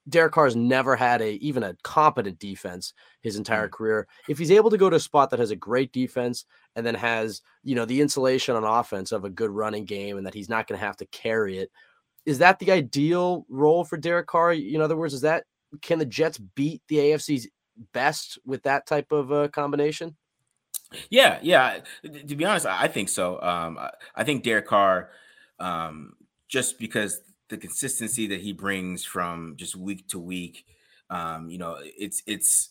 [0.10, 3.72] Derek Carr's never had a even a competent defense his entire mm.
[3.72, 4.08] career.
[4.28, 6.96] If he's able to go to a spot that has a great defense and then
[6.96, 10.50] has, you know, the insulation on offense of a good running game and that he's
[10.50, 11.72] not going to have to carry it,
[12.26, 14.54] is that the ideal role for Derek Carr?
[14.54, 15.46] In other words, is that
[15.82, 17.48] can the Jets beat the AFC's
[17.94, 20.16] best with that type of uh, combination?
[21.10, 21.80] Yeah, yeah.
[22.04, 23.40] To be honest, I think so.
[23.42, 23.80] Um,
[24.16, 25.12] I think Derek Carr,
[25.60, 26.14] um,
[26.48, 30.66] just because the consistency that he brings from just week to week,
[31.10, 32.70] um, you know, it's it's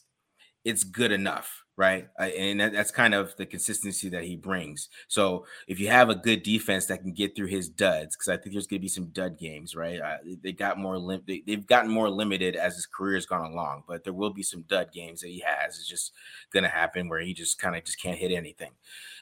[0.64, 2.08] it's good enough, right?
[2.18, 4.88] and that's kind of the consistency that he brings.
[5.06, 8.36] So if you have a good defense that can get through his duds, because I
[8.36, 10.00] think there's going to be some dud games, right?
[10.00, 13.84] Uh, they got more lim- they've gotten more limited as his career has gone along,
[13.86, 15.78] but there will be some dud games that he has.
[15.78, 16.12] It's just
[16.52, 18.72] going to happen where he just kind of just can't hit anything.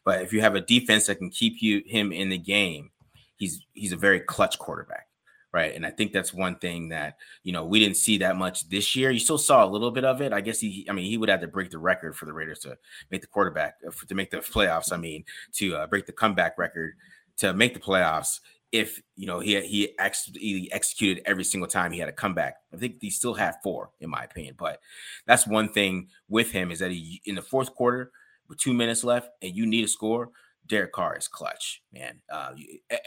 [0.02, 2.90] But if you have a defense that can keep you him in the game,
[3.36, 5.08] he's he's a very clutch quarterback
[5.56, 5.74] right?
[5.74, 8.94] And I think that's one thing that you know we didn't see that much this
[8.94, 9.10] year.
[9.10, 10.34] You still saw a little bit of it.
[10.34, 12.58] I guess he, I mean, he would have to break the record for the Raiders
[12.60, 12.76] to
[13.10, 14.92] make the quarterback uh, to make the playoffs.
[14.92, 16.92] I mean, to uh, break the comeback record
[17.38, 18.40] to make the playoffs.
[18.70, 22.56] If you know he he, ex- he executed every single time he had a comeback,
[22.74, 24.56] I think he still had four, in my opinion.
[24.58, 24.80] But
[25.26, 28.10] that's one thing with him is that he in the fourth quarter
[28.46, 30.28] with two minutes left and you need a score.
[30.66, 32.20] Derek Carr is clutch, man.
[32.28, 32.50] Uh,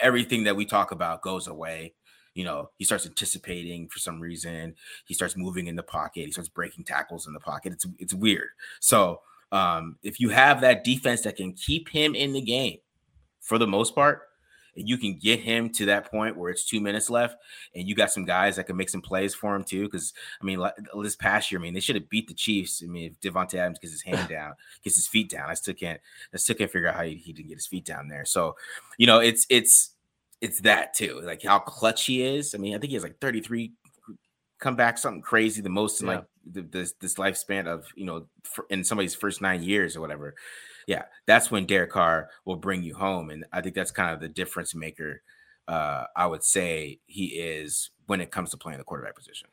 [0.00, 1.92] everything that we talk about goes away
[2.34, 4.74] you know, he starts anticipating for some reason.
[5.06, 6.26] He starts moving in the pocket.
[6.26, 7.72] He starts breaking tackles in the pocket.
[7.72, 8.50] It's it's weird.
[8.80, 9.20] So
[9.52, 12.78] Um, if you have that defense that can keep him in the game
[13.40, 14.22] for the most part,
[14.76, 17.36] and you can get him to that point where it's two minutes left,
[17.74, 19.82] and you got some guys that can make some plays for him too.
[19.86, 20.64] Because I mean,
[21.02, 22.80] this past year, I mean, they should have beat the Chiefs.
[22.84, 25.74] I mean, if Davante Adams gets his hand down, gets his feet down, I still
[25.74, 26.00] can't,
[26.32, 28.24] I still can't figure out how he, he didn't get his feet down there.
[28.24, 28.54] So,
[28.98, 29.96] you know, it's it's
[30.40, 32.54] it's that too, like how clutch he is.
[32.54, 33.72] I mean, I think he has like 33
[34.58, 36.14] comeback, something crazy, the most in yeah.
[36.14, 38.26] like the, this this lifespan of you know
[38.70, 40.34] in somebody's first nine years or whatever
[40.90, 43.30] yeah, that's when Derek Carr will bring you home.
[43.30, 45.22] And I think that's kind of the difference maker.
[45.68, 49.48] Uh, I would say he is when it comes to playing the quarterback position.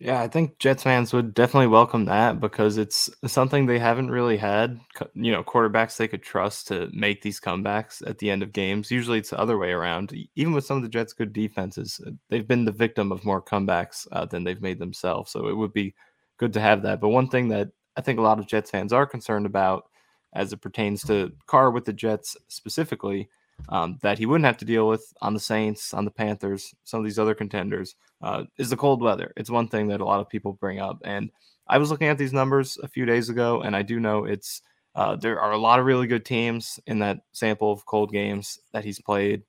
[0.00, 4.36] Yeah, I think Jets fans would definitely welcome that because it's something they haven't really
[4.36, 4.80] had.
[5.14, 8.92] You know, quarterbacks they could trust to make these comebacks at the end of games.
[8.92, 10.14] Usually it's the other way around.
[10.36, 13.42] Even with some of the Jets' good defenses, uh, they've been the victim of more
[13.42, 15.32] comebacks uh, than they've made themselves.
[15.32, 15.94] So it would be
[16.36, 17.00] good to have that.
[17.00, 19.86] But one thing that I think a lot of Jets fans are concerned about
[20.32, 23.28] as it pertains to Carr with the Jets specifically,
[23.68, 27.00] um, that he wouldn't have to deal with on the Saints, on the Panthers, some
[27.00, 29.32] of these other contenders, uh, is the cold weather.
[29.36, 30.98] It's one thing that a lot of people bring up.
[31.04, 31.30] And
[31.68, 34.62] I was looking at these numbers a few days ago, and I do know it's
[34.94, 38.58] uh, there are a lot of really good teams in that sample of cold games
[38.72, 39.42] that he's played.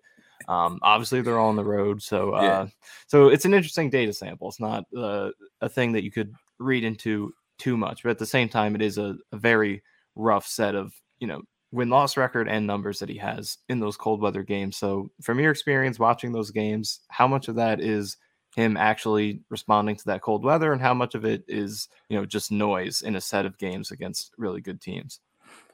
[0.47, 2.67] Um, obviously, they're all on the road, so uh, yeah.
[3.07, 4.49] so it's an interesting data sample.
[4.49, 8.25] It's not uh, a thing that you could read into too much, but at the
[8.25, 9.81] same time, it is a, a very
[10.15, 11.41] rough set of you know
[11.71, 14.77] win loss record and numbers that he has in those cold weather games.
[14.77, 18.17] So, from your experience watching those games, how much of that is
[18.55, 22.25] him actually responding to that cold weather, and how much of it is you know
[22.25, 25.19] just noise in a set of games against really good teams?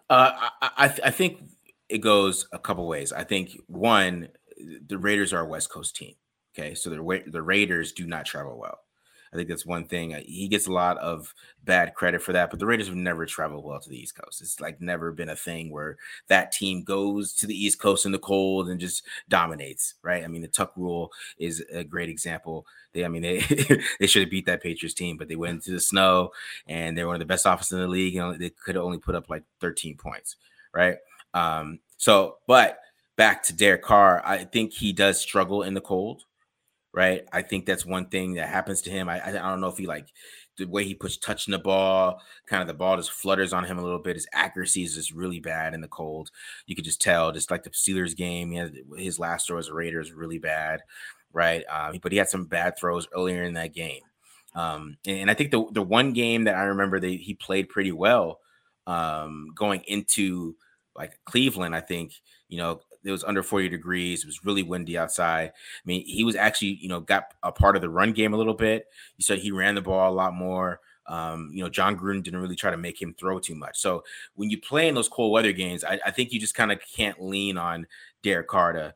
[0.10, 0.32] Uh,
[0.62, 1.42] I, I, think
[1.90, 3.12] it goes a couple ways.
[3.12, 4.30] I think one,
[4.86, 6.14] the Raiders are a West Coast team.
[6.58, 8.80] Okay, so the the Raiders do not travel well.
[9.36, 10.14] I think that's one thing.
[10.14, 11.34] Uh, he gets a lot of
[11.66, 14.42] bad credit for that, but the Raiders have never traveled well to the East Coast.
[14.42, 15.98] It's like never been a thing where
[16.30, 20.24] that team goes to the East Coast in the cold and just dominates, right?
[20.24, 22.66] I mean, the Tuck rule is a great example.
[22.94, 23.40] They, I mean, they
[24.00, 26.32] they should have beat that Patriots team, but they went into the snow
[26.66, 28.16] and they're one of the best offenses in the league.
[28.16, 30.38] Know, they could only put up like 13 points,
[30.74, 30.96] right?
[31.34, 32.80] Um, so, but
[33.18, 36.24] back to Derek Carr, I think he does struggle in the cold
[36.96, 37.24] right?
[37.34, 39.10] I think that's one thing that happens to him.
[39.10, 40.08] I, I don't know if he like
[40.58, 43.78] the way he puts touching the ball, kind of the ball just flutters on him
[43.78, 44.16] a little bit.
[44.16, 46.32] His accuracy is just really bad in the cold.
[46.66, 48.54] You could just tell, just like the Steelers game,
[48.98, 50.80] his last throw as a Raider is really bad,
[51.34, 51.66] right?
[51.70, 54.02] Um, but he had some bad throws earlier in that game.
[54.56, 57.92] Um, and I think the the one game that I remember that he played pretty
[57.92, 58.40] well
[58.88, 60.56] um, going into
[60.96, 62.14] like Cleveland, I think
[62.48, 64.24] you know it was under 40 degrees.
[64.24, 65.50] It was really windy outside.
[65.50, 68.38] I mean, he was actually, you know, got a part of the run game a
[68.38, 68.88] little bit.
[69.18, 70.80] You said he ran the ball a lot more.
[71.08, 73.78] Um, you know, Jon Gruden didn't really try to make him throw too much.
[73.78, 76.72] So when you play in those cold weather games, I, I think you just kind
[76.72, 77.86] of can't lean on
[78.24, 78.94] Derek Carr to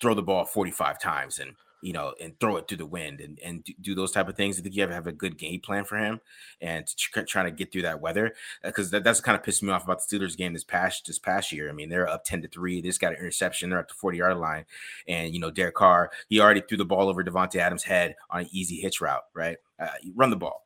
[0.00, 1.56] throw the ball 45 times and
[1.86, 4.58] you know, and throw it through the wind and, and do those type of things.
[4.58, 6.20] I think you have to have a good game plan for him
[6.60, 9.62] and tr- trying to get through that weather because uh, that, that's kind of pissed
[9.62, 11.68] me off about the Steelers game this past this past year.
[11.68, 12.80] I mean, they're up 10 to 3.
[12.80, 13.70] They just got an interception.
[13.70, 14.64] They're at the 40 yard line.
[15.06, 18.40] And, you know, Derek Carr, he already threw the ball over Davante Adams' head on
[18.40, 19.58] an easy hitch route, right?
[19.78, 20.65] Uh, run the ball.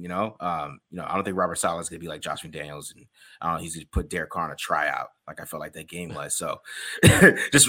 [0.00, 2.42] You know, um, you know, I don't think Robert Saleh is gonna be like Josh
[2.42, 3.06] McDaniels, and
[3.40, 6.14] I he's gonna put Derek Carr on a tryout, like I felt like that game
[6.14, 6.36] was.
[6.36, 6.60] So,
[7.52, 7.68] just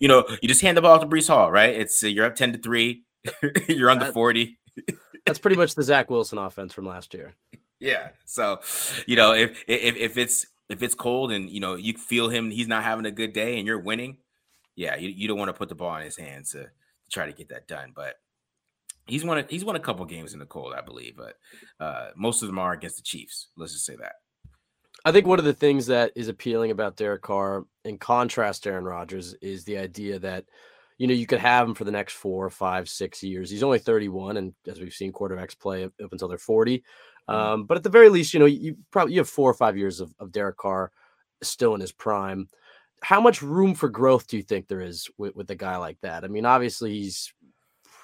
[0.00, 1.74] you know, you just hand the ball to Breece Hall, right?
[1.74, 3.04] It's uh, you're up ten to three,
[3.68, 4.58] you're on the forty.
[5.24, 7.34] that's pretty much the Zach Wilson offense from last year.
[7.82, 8.10] Yeah.
[8.26, 8.60] So,
[9.06, 12.50] you know, if if if it's if it's cold and you know you feel him,
[12.50, 14.18] he's not having a good day, and you're winning,
[14.76, 16.70] yeah, you, you don't want to put the ball in his hands to, to
[17.10, 18.16] try to get that done, but
[19.06, 21.34] He's won a, he's won a couple games in the cold, I believe, but
[21.84, 23.48] uh, most of them are against the Chiefs.
[23.56, 24.14] Let's just say that.
[25.04, 28.70] I think one of the things that is appealing about Derek Carr, in contrast to
[28.70, 30.44] Aaron Rodgers, is the idea that
[30.98, 33.50] you know you could have him for the next four, five, six years.
[33.50, 36.78] He's only 31, and as we've seen quarterbacks play up until they're 40.
[36.78, 37.34] Mm-hmm.
[37.34, 39.76] Um, but at the very least, you know you probably you have four or five
[39.76, 40.92] years of, of Derek Carr
[41.42, 42.48] still in his prime.
[43.02, 45.98] How much room for growth do you think there is with, with a guy like
[46.02, 46.22] that?
[46.22, 47.32] I mean, obviously he's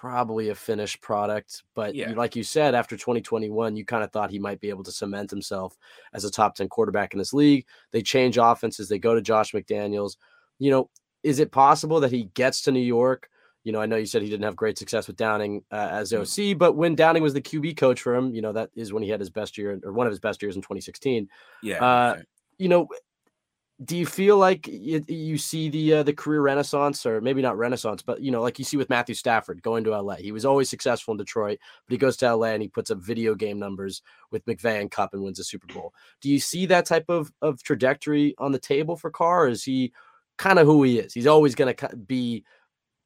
[0.06, 1.64] probably a finished product.
[1.74, 2.12] But yeah.
[2.12, 5.30] like you said, after 2021, you kind of thought he might be able to cement
[5.30, 5.76] himself
[6.12, 7.66] as a top 10 quarterback in this league.
[7.90, 10.16] They change offenses, they go to Josh McDaniels.
[10.58, 10.90] You know,
[11.24, 13.28] is it possible that he gets to New York?
[13.64, 16.12] You know, I know you said he didn't have great success with Downing uh, as
[16.12, 16.52] mm.
[16.52, 19.02] OC, but when Downing was the QB coach for him, you know, that is when
[19.02, 21.28] he had his best year or one of his best years in 2016.
[21.64, 21.84] Yeah.
[21.84, 22.16] Uh,
[22.58, 22.88] you know,
[23.84, 27.58] do you feel like you, you see the uh, the career renaissance, or maybe not
[27.58, 30.14] renaissance, but you know, like you see with Matthew Stafford going to LA?
[30.14, 32.98] He was always successful in Detroit, but he goes to LA and he puts up
[32.98, 35.92] video game numbers with McVay and Kupp and wins a Super Bowl.
[36.22, 39.48] Do you see that type of of trajectory on the table for Carr?
[39.48, 39.92] is he
[40.38, 41.12] kind of who he is?
[41.12, 42.44] He's always going to be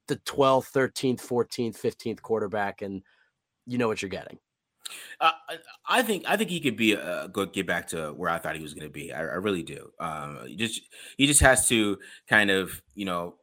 [0.06, 3.02] the 12th, 13th, 14th, 15th quarterback, and
[3.66, 4.38] you know what you're getting.
[5.20, 5.33] Uh,
[5.87, 8.57] I think I think he could be a good get back to where I thought
[8.57, 9.12] he was going to be.
[9.12, 9.90] I, I, really do.
[9.98, 10.83] Um, just
[11.16, 11.98] he just has to
[12.29, 13.35] kind of you know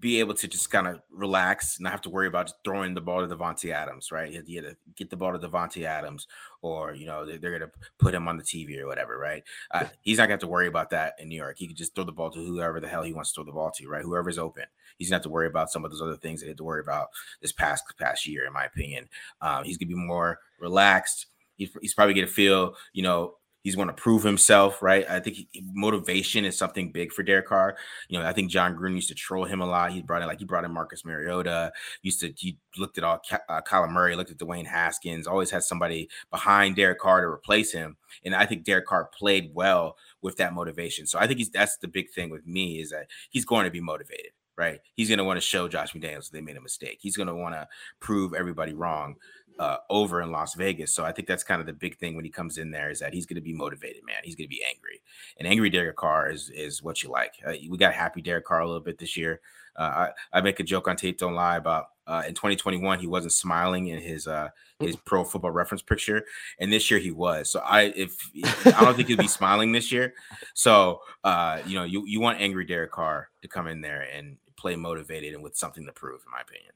[0.00, 3.02] be able to just kind of relax, and not have to worry about throwing the
[3.02, 4.30] ball to Davante Adams, right?
[4.30, 6.26] He had to get the ball to Davante Adams,
[6.62, 9.44] or you know they're, they're going to put him on the TV or whatever, right?
[9.70, 11.58] Uh, he's not going to have to worry about that in New York.
[11.58, 13.52] He can just throw the ball to whoever the hell he wants to throw the
[13.52, 14.02] ball to, right?
[14.02, 14.64] Whoever's open.
[14.96, 16.58] He's going to have to worry about some of those other things that he had
[16.58, 17.08] to worry about
[17.42, 19.08] this past past year, in my opinion.
[19.42, 21.26] Um, he's going to be more relaxed.
[21.56, 25.04] He's, he's probably going to feel, you know, He's going to prove himself, right?
[25.08, 27.76] I think he, motivation is something big for Derek Carr.
[28.08, 29.92] You know, I think Jon Gruden used to troll him a lot.
[29.92, 31.72] He brought in like he brought in Marcus Mariota.
[32.02, 35.26] Used to he looked at all uh, Kyler Murray, looked at Dwayne Haskins.
[35.26, 37.98] Always had somebody behind Derek Carr to replace him.
[38.24, 41.06] And I think Derek Carr played well with that motivation.
[41.06, 43.70] So I think he's that's the big thing with me is that he's going to
[43.70, 44.80] be motivated right?
[44.94, 46.98] He's going to want to show Josh McDaniels they made a mistake.
[47.00, 47.66] He's going to want to
[47.98, 49.16] prove everybody wrong
[49.60, 50.94] uh, over in Las Vegas.
[50.94, 53.00] So I think that's kind of the big thing when he comes in there is
[53.00, 54.16] that he's going to be motivated, man.
[54.24, 55.02] He's going to be angry,
[55.38, 57.34] and angry Derek Carr is is what you like.
[57.46, 59.42] Uh, we got happy Derek Carr a little bit this year.
[59.76, 63.06] Uh, I, I make a joke on tape don't lie about uh, in 2021 he
[63.06, 66.24] wasn't smiling in his uh, his pro football reference picture,
[66.58, 67.52] and this year he was.
[67.52, 68.16] So I if
[68.64, 70.14] I don't think he'll be smiling this year.
[70.54, 74.38] So uh, you know you you want angry Derek Carr to come in there and
[74.56, 76.72] play motivated and with something to prove, in my opinion.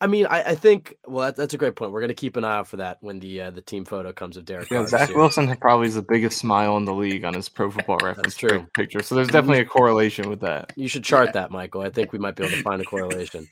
[0.00, 1.92] I mean, I, I think well, that, that's a great point.
[1.92, 4.12] We're going to keep an eye out for that when the uh, the team photo
[4.12, 4.70] comes of Derek.
[4.70, 7.98] Yeah, Zach Wilson probably is the biggest smile in the league on his Pro Football
[8.02, 8.66] Reference true.
[8.74, 9.02] picture.
[9.02, 10.72] So there's definitely a correlation with that.
[10.76, 11.32] You should chart yeah.
[11.32, 11.80] that, Michael.
[11.80, 13.48] I think we might be able to find a correlation.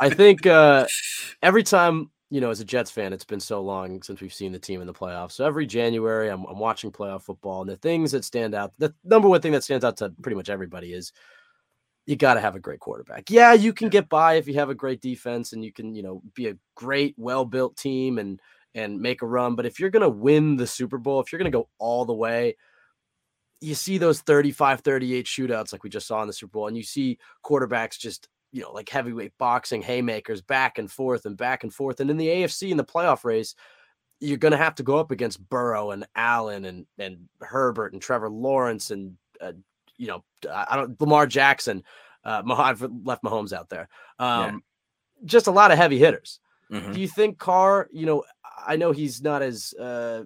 [0.00, 0.86] I think uh,
[1.42, 4.52] every time you know, as a Jets fan, it's been so long since we've seen
[4.52, 5.32] the team in the playoffs.
[5.32, 8.94] So every January, I'm, I'm watching playoff football, and the things that stand out, the
[9.02, 11.12] number one thing that stands out to pretty much everybody is
[12.08, 13.30] you got to have a great quarterback.
[13.30, 16.02] Yeah, you can get by if you have a great defense and you can, you
[16.02, 18.40] know, be a great, well-built team and
[18.74, 19.54] and make a run.
[19.54, 22.06] But if you're going to win the Super Bowl, if you're going to go all
[22.06, 22.56] the way,
[23.60, 26.78] you see those 35 38 shootouts like we just saw in the Super Bowl, and
[26.78, 31.62] you see quarterbacks just, you know, like heavyweight boxing haymakers back and forth and back
[31.62, 32.00] and forth.
[32.00, 33.54] And in the AFC in the playoff race,
[34.18, 38.00] you're going to have to go up against Burrow and Allen and and Herbert and
[38.00, 39.52] Trevor Lawrence and uh,
[39.98, 41.82] you know, I don't Lamar Jackson.
[42.24, 43.88] Uh, I've left Mahomes out there.
[44.18, 44.40] Um,
[45.20, 45.24] yeah.
[45.24, 46.40] Just a lot of heavy hitters.
[46.72, 46.92] Mm-hmm.
[46.92, 47.88] Do you think Carr?
[47.92, 48.24] You know,
[48.66, 50.22] I know he's not as, uh,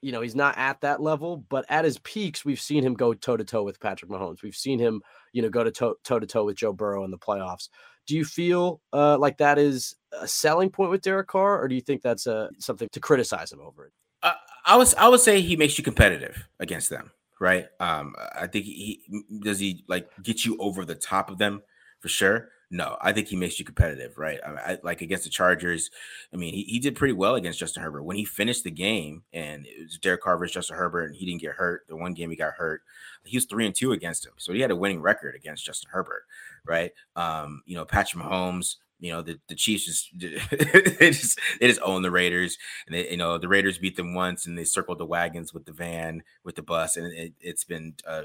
[0.00, 3.14] you know, he's not at that level, but at his peaks, we've seen him go
[3.14, 4.42] toe to toe with Patrick Mahomes.
[4.42, 7.18] We've seen him, you know, go to toe to toe with Joe Burrow in the
[7.18, 7.68] playoffs.
[8.06, 11.74] Do you feel uh, like that is a selling point with Derek Carr, or do
[11.74, 13.86] you think that's uh, something to criticize him over?
[13.86, 13.92] It?
[14.22, 17.66] Uh, I was I would say he makes you competitive against them right?
[17.80, 19.02] Um, I think he
[19.42, 21.62] does he like get you over the top of them
[22.00, 22.48] for sure.
[22.68, 24.40] No, I think he makes you competitive, right?
[24.44, 25.88] I, I, like against the Chargers.
[26.32, 29.22] I mean, he, he did pretty well against Justin Herbert when he finished the game,
[29.32, 31.86] and it was Derek Carr versus Justin Herbert, and he didn't get hurt.
[31.88, 32.82] The one game he got hurt,
[33.24, 35.90] he was three and two against him, so he had a winning record against Justin
[35.92, 36.24] Herbert,
[36.66, 36.90] right?
[37.14, 40.10] Um, you know, Patrick Mahomes you know the, the Chiefs just
[40.98, 42.56] they just they just own the Raiders,
[42.86, 45.66] and they, you know the Raiders beat them once, and they circled the wagons with
[45.66, 48.24] the van with the bus, and it, has been a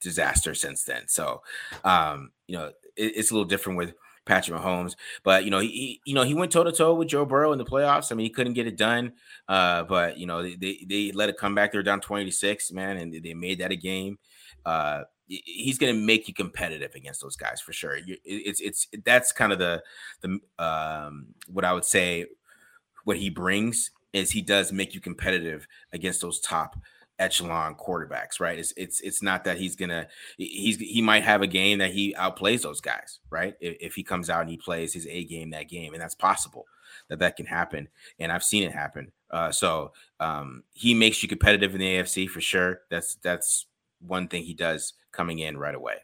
[0.00, 1.08] disaster since then.
[1.08, 1.42] So,
[1.84, 3.94] um, you know, it, it's a little different with
[4.26, 7.24] Patrick Mahomes, but you know he, you know he went toe to toe with Joe
[7.24, 8.10] Burrow in the playoffs.
[8.10, 9.12] I mean, he couldn't get it done,
[9.48, 11.72] uh, but you know they, they, they let it come back.
[11.72, 14.18] They were down twenty to six, man, and they made that a game.
[14.64, 17.98] Uh, he's going to make you competitive against those guys for sure.
[18.24, 19.82] It's it's that's kind of the
[20.20, 22.26] the um, what I would say
[23.04, 26.76] what he brings is he does make you competitive against those top
[27.18, 28.58] echelon quarterbacks, right?
[28.58, 32.14] It's it's it's not that he's gonna he's he might have a game that he
[32.14, 33.54] outplays those guys, right?
[33.60, 36.14] If, if he comes out and he plays his A game that game, and that's
[36.14, 36.66] possible
[37.08, 39.12] that that can happen, and I've seen it happen.
[39.30, 42.80] Uh, so um, he makes you competitive in the AFC for sure.
[42.90, 43.66] That's that's
[44.06, 45.96] one thing he does coming in right away.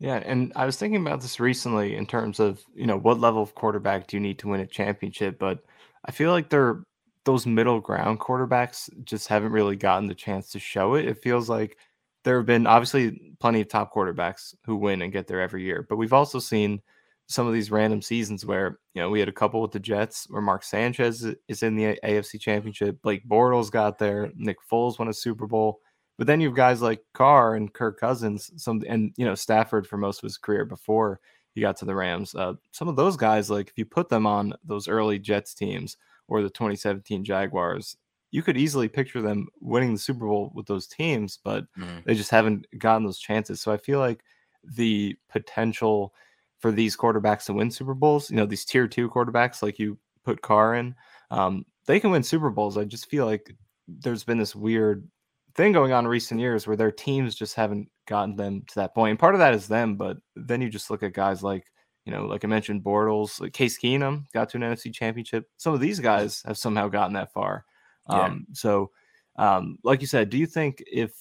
[0.00, 3.42] Yeah, and I was thinking about this recently in terms of, you know, what level
[3.42, 5.60] of quarterback do you need to win a championship, but
[6.04, 6.82] I feel like they're
[7.24, 11.06] those middle ground quarterbacks just haven't really gotten the chance to show it.
[11.06, 11.78] It feels like
[12.22, 15.86] there have been obviously plenty of top quarterbacks who win and get there every year,
[15.88, 16.82] but we've also seen
[17.26, 20.26] some of these random seasons where you know we had a couple with the Jets
[20.28, 25.08] where Mark Sanchez is in the AFC Championship, Blake Bortles got there, Nick Foles won
[25.08, 25.80] a Super Bowl,
[26.16, 29.86] But then you have guys like Carr and Kirk Cousins, some and you know Stafford
[29.86, 31.20] for most of his career before
[31.54, 32.34] he got to the Rams.
[32.34, 35.96] Uh, some of those guys, like if you put them on those early Jets teams
[36.28, 37.96] or the 2017 Jaguars,
[38.30, 41.98] you could easily picture them winning the Super Bowl with those teams, but mm-hmm.
[42.04, 43.60] they just haven't gotten those chances.
[43.60, 44.22] So I feel like
[44.64, 46.12] the potential
[46.58, 49.98] for these quarterbacks to win Super Bowls, you know, these tier two quarterbacks like you
[50.24, 50.94] put Carr in,
[51.30, 52.76] um, they can win Super Bowls.
[52.76, 53.54] I just feel like
[53.86, 55.08] there's been this weird
[55.54, 58.94] thing going on in recent years where their teams just haven't gotten them to that
[58.94, 59.10] point.
[59.10, 61.64] And part of that is them, but then you just look at guys like,
[62.04, 65.48] you know, like I mentioned, Bortles, like Case Keenum got to an NFC championship.
[65.56, 67.64] Some of these guys have somehow gotten that far.
[68.10, 68.22] Yeah.
[68.22, 68.90] Um, so,
[69.36, 71.12] um, like you said, do you think if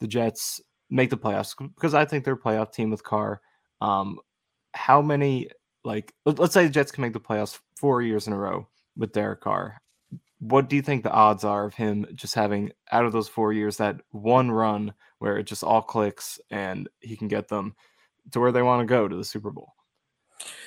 [0.00, 0.60] the Jets
[0.90, 3.40] make the playoffs, because I think they're a playoff team with Carr,
[3.80, 4.18] um,
[4.74, 5.48] how many,
[5.84, 8.66] like, let's say the Jets can make the playoffs four years in a row
[8.96, 9.80] with Derek Carr
[10.40, 13.52] what do you think the odds are of him just having out of those four
[13.52, 17.74] years that one run where it just all clicks and he can get them
[18.30, 19.74] to where they want to go to the Super Bowl?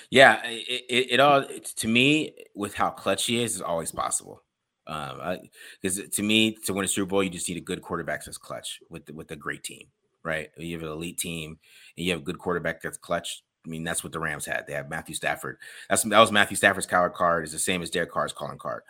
[0.09, 1.45] Yeah, it, it, it all
[1.77, 4.43] to me with how clutch he is is always possible.
[4.87, 5.39] Um,
[5.81, 8.37] because to me, to win a Super Bowl, you just need a good quarterback that's
[8.37, 9.87] clutch with with a great team,
[10.23, 10.49] right?
[10.57, 11.59] You have an elite team
[11.95, 13.43] and you have a good quarterback that's clutch.
[13.65, 14.65] I mean, that's what the Rams had.
[14.67, 15.59] They have Matthew Stafford.
[15.89, 17.45] That's that was Matthew Stafford's card card.
[17.45, 18.83] Is the same as Derek Carr's calling card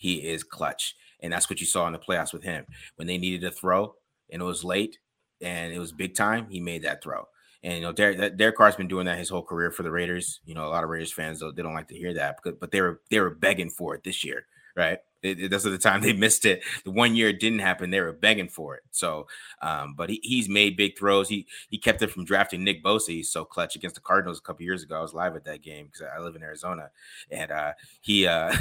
[0.00, 0.96] he is clutch.
[1.20, 2.64] And that's what you saw in the playoffs with him.
[2.96, 3.94] When they needed a throw
[4.32, 4.98] and it was late
[5.42, 7.26] and it was big time, he made that throw.
[7.62, 10.40] And you know, Derek, Derek Carr's been doing that his whole career for the Raiders.
[10.46, 12.58] You know, a lot of Raiders fans though they don't like to hear that, but,
[12.58, 14.46] but they were they were begging for it this year,
[14.80, 14.98] right?
[15.22, 16.62] It, it, that's the time they missed it.
[16.84, 18.82] The one year it didn't happen, they were begging for it.
[18.90, 19.26] So,
[19.60, 21.28] um, but he, he's made big throws.
[21.28, 23.08] He he kept it from drafting Nick Bosa.
[23.08, 24.98] He's so clutch against the Cardinals a couple years ago.
[24.98, 26.90] I was live at that game because I live in Arizona,
[27.30, 28.54] and uh, he uh,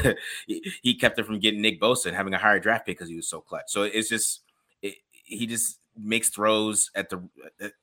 [0.47, 3.15] he kept it from getting Nick Bosa and having a higher draft pick because he
[3.15, 3.65] was so clutch.
[3.67, 4.41] So it's just
[4.81, 7.21] it, he just makes throws at the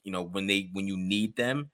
[0.05, 1.71] you know when they when you need them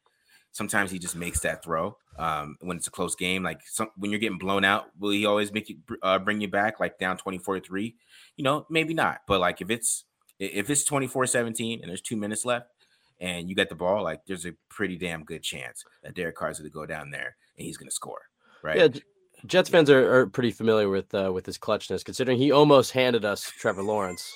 [0.51, 3.43] sometimes he just makes that throw um, when it's a close game.
[3.43, 6.49] Like some, when you're getting blown out, will he always make you uh, bring you
[6.49, 7.95] back like down 24 3?
[8.37, 9.21] You know, maybe not.
[9.27, 10.05] But like if it's
[10.39, 12.69] if it's 24 17 and there's two minutes left
[13.21, 16.59] and you get the ball, like there's a pretty damn good chance that Derek Carr's
[16.59, 18.23] going to go down there and he's going to score.
[18.63, 18.77] Right.
[18.77, 19.01] Yeah.
[19.45, 23.25] Jets fans are, are pretty familiar with uh, with his clutchness, considering he almost handed
[23.25, 24.33] us Trevor Lawrence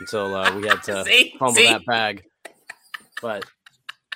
[0.00, 1.66] until uh, we had to see, fumble see?
[1.66, 2.22] that bag.
[3.22, 3.44] But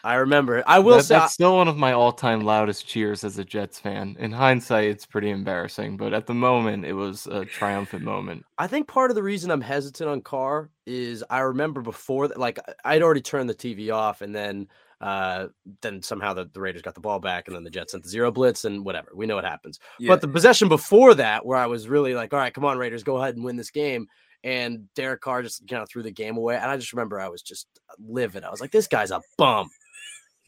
[0.03, 0.63] I remember.
[0.67, 3.79] I will that, say that's still one of my all-time loudest cheers as a Jets
[3.79, 4.17] fan.
[4.19, 8.45] In hindsight, it's pretty embarrassing, but at the moment, it was a triumphant moment.
[8.59, 12.39] I think part of the reason I'm hesitant on Carr is I remember before that,
[12.39, 14.69] like I'd already turned the TV off, and then
[15.01, 15.49] uh,
[15.83, 18.11] then somehow the, the Raiders got the ball back, and then the Jets sent the
[18.11, 19.11] zero blitz, and whatever.
[19.15, 19.79] We know what happens.
[19.99, 20.09] Yeah.
[20.09, 23.03] But the possession before that, where I was really like, all right, come on, Raiders,
[23.03, 24.09] go ahead and win this game
[24.43, 26.57] and Derek Carr just kind of threw the game away.
[26.57, 27.67] And I just remember I was just
[27.99, 28.45] livid.
[28.45, 29.69] I was like, this guy's a bum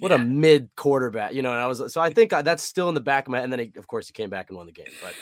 [0.02, 0.16] what yeah.
[0.16, 1.52] a mid quarterback, you know.
[1.52, 3.38] And I was so I think uh, that's still in the back of my.
[3.38, 4.88] And then he, of course he came back and won the game.
[5.00, 5.14] But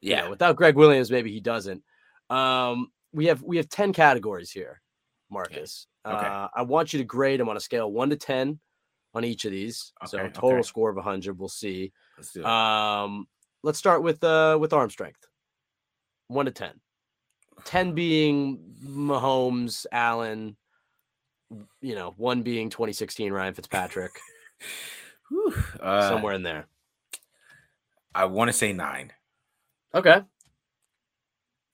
[0.00, 1.82] yeah, you know, without Gregg Williams, maybe he doesn't.
[2.30, 4.80] Um, we have we have ten categories here,
[5.30, 5.86] Marcus.
[6.06, 6.16] Okay.
[6.16, 6.26] okay.
[6.26, 8.58] Uh, I want you to grade them on a scale one to ten
[9.12, 9.92] on each of these.
[10.02, 10.08] Okay.
[10.08, 10.62] So total okay.
[10.62, 11.38] score of hundred.
[11.38, 11.92] We'll see.
[12.16, 12.46] Let's do it.
[12.46, 13.26] Um,
[13.62, 15.26] let's start with uh with arm strength.
[16.28, 16.80] One to ten.
[17.64, 20.56] Ten being Mahomes, Allen,
[21.80, 24.12] you know, one being 2016 Ryan Fitzpatrick.
[25.28, 26.66] Whew, uh, somewhere in there.
[28.14, 29.12] I want to say nine.
[29.94, 30.20] Okay.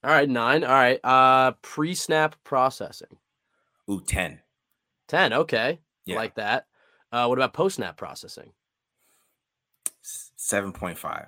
[0.04, 0.62] All right, nine.
[0.64, 1.00] All right.
[1.02, 3.16] Uh pre-snap processing.
[3.90, 4.40] Ooh, 10.
[5.08, 5.32] 10.
[5.32, 5.80] Okay.
[6.04, 6.16] Yeah.
[6.16, 6.66] Like that.
[7.10, 8.52] Uh what about post-snap processing?
[10.04, 11.26] 7.5.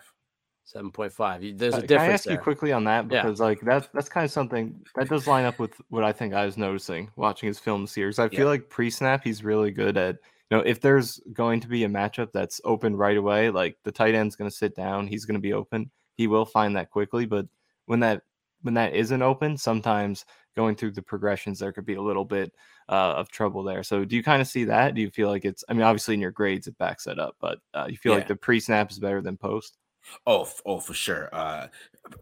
[0.70, 1.40] Seven point five.
[1.40, 1.88] There's a difference.
[1.88, 2.34] Can I ask there.
[2.34, 3.44] you quickly on that because, yeah.
[3.44, 6.46] like, that's that's kind of something that does line up with what I think I
[6.46, 8.20] was noticing watching his film series.
[8.20, 8.46] I feel yeah.
[8.46, 10.18] like pre-snap, he's really good at.
[10.48, 13.90] You know, if there's going to be a matchup that's open right away, like the
[13.90, 15.90] tight end's going to sit down, he's going to be open.
[16.16, 17.46] He will find that quickly, but
[17.86, 18.22] when that
[18.62, 22.52] when that isn't open, sometimes going through the progressions, there could be a little bit
[22.88, 23.82] uh, of trouble there.
[23.82, 24.94] So, do you kind of see that?
[24.94, 25.64] Do you feel like it's?
[25.68, 28.18] I mean, obviously in your grades it backs that up, but uh, you feel yeah.
[28.18, 29.78] like the pre-snap is better than post?
[30.26, 31.28] Oh, oh, for sure.
[31.32, 31.68] Uh,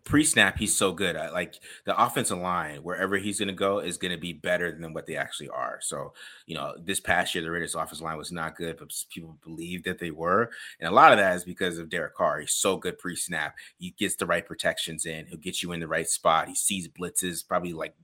[0.05, 1.17] pre-snap, he's so good.
[1.17, 1.55] I, like
[1.85, 5.07] the offensive line, wherever he's going to go, is going to be better than what
[5.07, 5.79] they actually are.
[5.81, 6.13] So,
[6.47, 9.85] you know, this past year, the Raiders' offensive line was not good, but people believe
[9.85, 10.51] that they were,
[10.81, 12.41] and a lot of that is because of Derek Carr.
[12.41, 13.55] He's so good pre-snap.
[13.79, 15.27] He gets the right protections in.
[15.27, 16.49] He'll get you in the right spot.
[16.49, 17.95] He sees blitzes, probably like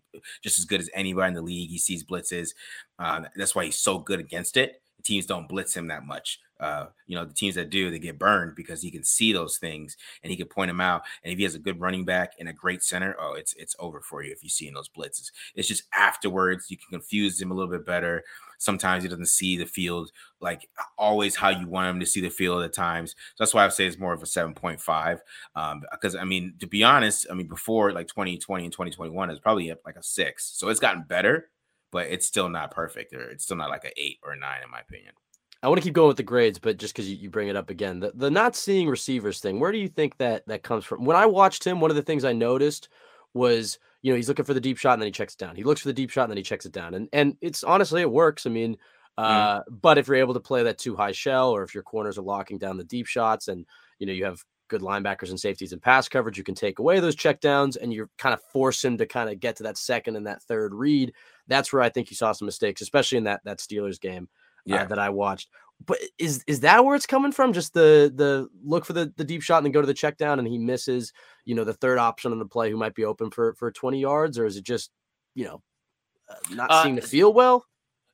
[0.43, 1.71] just as good as anybody in the league.
[1.71, 2.51] He sees blitzes.
[2.99, 6.41] Uh, that's why he's so good against it teams don't blitz him that much.
[6.61, 9.59] Uh, you know, the teams that do, they get burned because he can see those
[9.59, 11.03] things and he can point them out.
[11.23, 13.75] And if he has a good running back and a great center, oh, it's it's
[13.79, 15.31] over for you if you see in those blitzes.
[15.55, 18.23] It's just afterwards you can confuse him a little bit better.
[18.59, 22.31] Sometimes he doesn't see the field like always how you want him to see the
[22.31, 23.11] field at times.
[23.11, 25.19] So that's why I say it's more of a 7.5.
[25.57, 29.41] Um, because I mean, to be honest, I mean, before like 2020 and 2021 is
[29.41, 30.53] probably like a six.
[30.57, 31.51] So it's gotten better,
[31.95, 34.63] but it's still not perfect or it's still not like an eight or a nine,
[34.65, 35.13] in my opinion.
[35.63, 37.55] I want to keep going with the grades, but just because you, you, bring it
[37.55, 40.85] up again, the, the not seeing receivers thing, where do you think that that comes
[40.85, 41.05] from?
[41.05, 42.89] When I watched him, one of the things I noticed
[43.33, 45.55] was, you know, he's looking for the deep shot and then he checks it down.
[45.55, 46.95] He looks for the deep shot and then he checks it down.
[46.95, 48.45] And and it's honestly it works.
[48.45, 49.25] I mean, mm-hmm.
[49.25, 49.63] uh, mm.
[49.81, 52.23] but if you're able to play that two high shell, or if your corners are
[52.23, 53.65] locking down the deep shots, and
[54.01, 57.01] you know you have good linebackers and safeties and pass coverage, you can take away
[57.01, 60.17] those checkdowns and you kind of force him to kind of get to that second
[60.17, 61.13] and that third read.
[61.47, 64.29] That's where I think you saw some mistakes, especially in that that Steelers game.
[64.67, 64.83] Uh, yeah.
[64.83, 65.51] Uh, that I watched
[65.87, 67.53] but is is that where it's coming from?
[67.53, 70.17] Just the the look for the, the deep shot and then go to the check
[70.17, 71.13] down and he misses,
[71.45, 74.01] you know, the third option on the play who might be open for for 20
[74.01, 74.91] yards, or is it just,
[75.35, 75.63] you know,
[76.29, 77.65] uh, not uh, the feel well?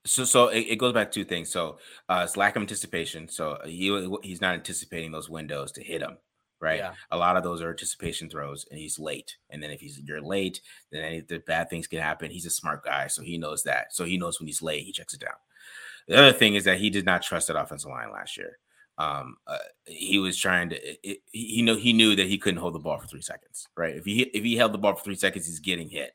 [0.07, 1.51] So so it, it, goes back to two things.
[1.51, 3.29] So uh it's lack of anticipation.
[3.29, 6.17] So he he's not anticipating those windows to hit him.
[6.61, 6.79] Right.
[6.79, 6.93] Yeah.
[7.11, 9.37] A lot of those are anticipation throws and he's late.
[9.49, 10.61] And then if he's you're late,
[10.93, 12.31] then any the bad things can happen.
[12.31, 13.95] He's a smart guy, so he knows that.
[13.95, 15.35] So he knows when he's late, he checks it down.
[16.07, 18.59] The other thing is that he did not trust that offensive line last year.
[18.99, 19.57] Um, uh,
[19.87, 22.99] he was trying to, it, he know he knew that he couldn't hold the ball
[22.99, 23.97] for three seconds, right?
[23.97, 26.13] If he if he held the ball for three seconds, he's getting hit.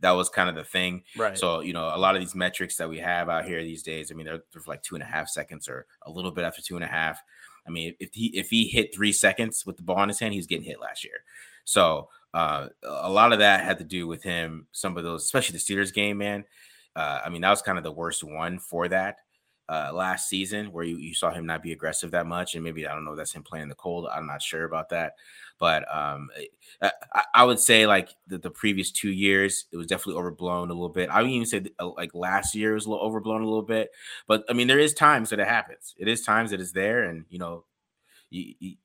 [0.00, 1.38] That was kind of the thing, right?
[1.38, 4.10] So you know, a lot of these metrics that we have out here these days,
[4.10, 6.60] I mean, they're, they're like two and a half seconds or a little bit after
[6.60, 7.22] two and a half.
[7.66, 10.32] I mean, if he if he hit three seconds with the ball in his hand,
[10.32, 11.24] he was getting hit last year.
[11.64, 14.66] So uh, a lot of that had to do with him.
[14.72, 16.44] Some of those, especially the Steelers game, man.
[16.96, 19.16] Uh, I mean, that was kind of the worst one for that
[19.68, 22.54] uh, last season where you, you saw him not be aggressive that much.
[22.54, 24.06] And maybe, I don't know, that's him playing the cold.
[24.12, 25.14] I'm not sure about that.
[25.58, 26.28] But um,
[26.82, 30.70] eh, I, I, would say like the, the, previous two years, it was definitely overblown
[30.70, 31.08] a little bit.
[31.08, 33.90] I would even say uh, like last year was a little overblown a little bit.
[34.26, 35.94] But I mean, there is times that it happens.
[35.96, 37.04] It is times that it's there.
[37.04, 37.64] And, you know,
[38.30, 38.76] you, you,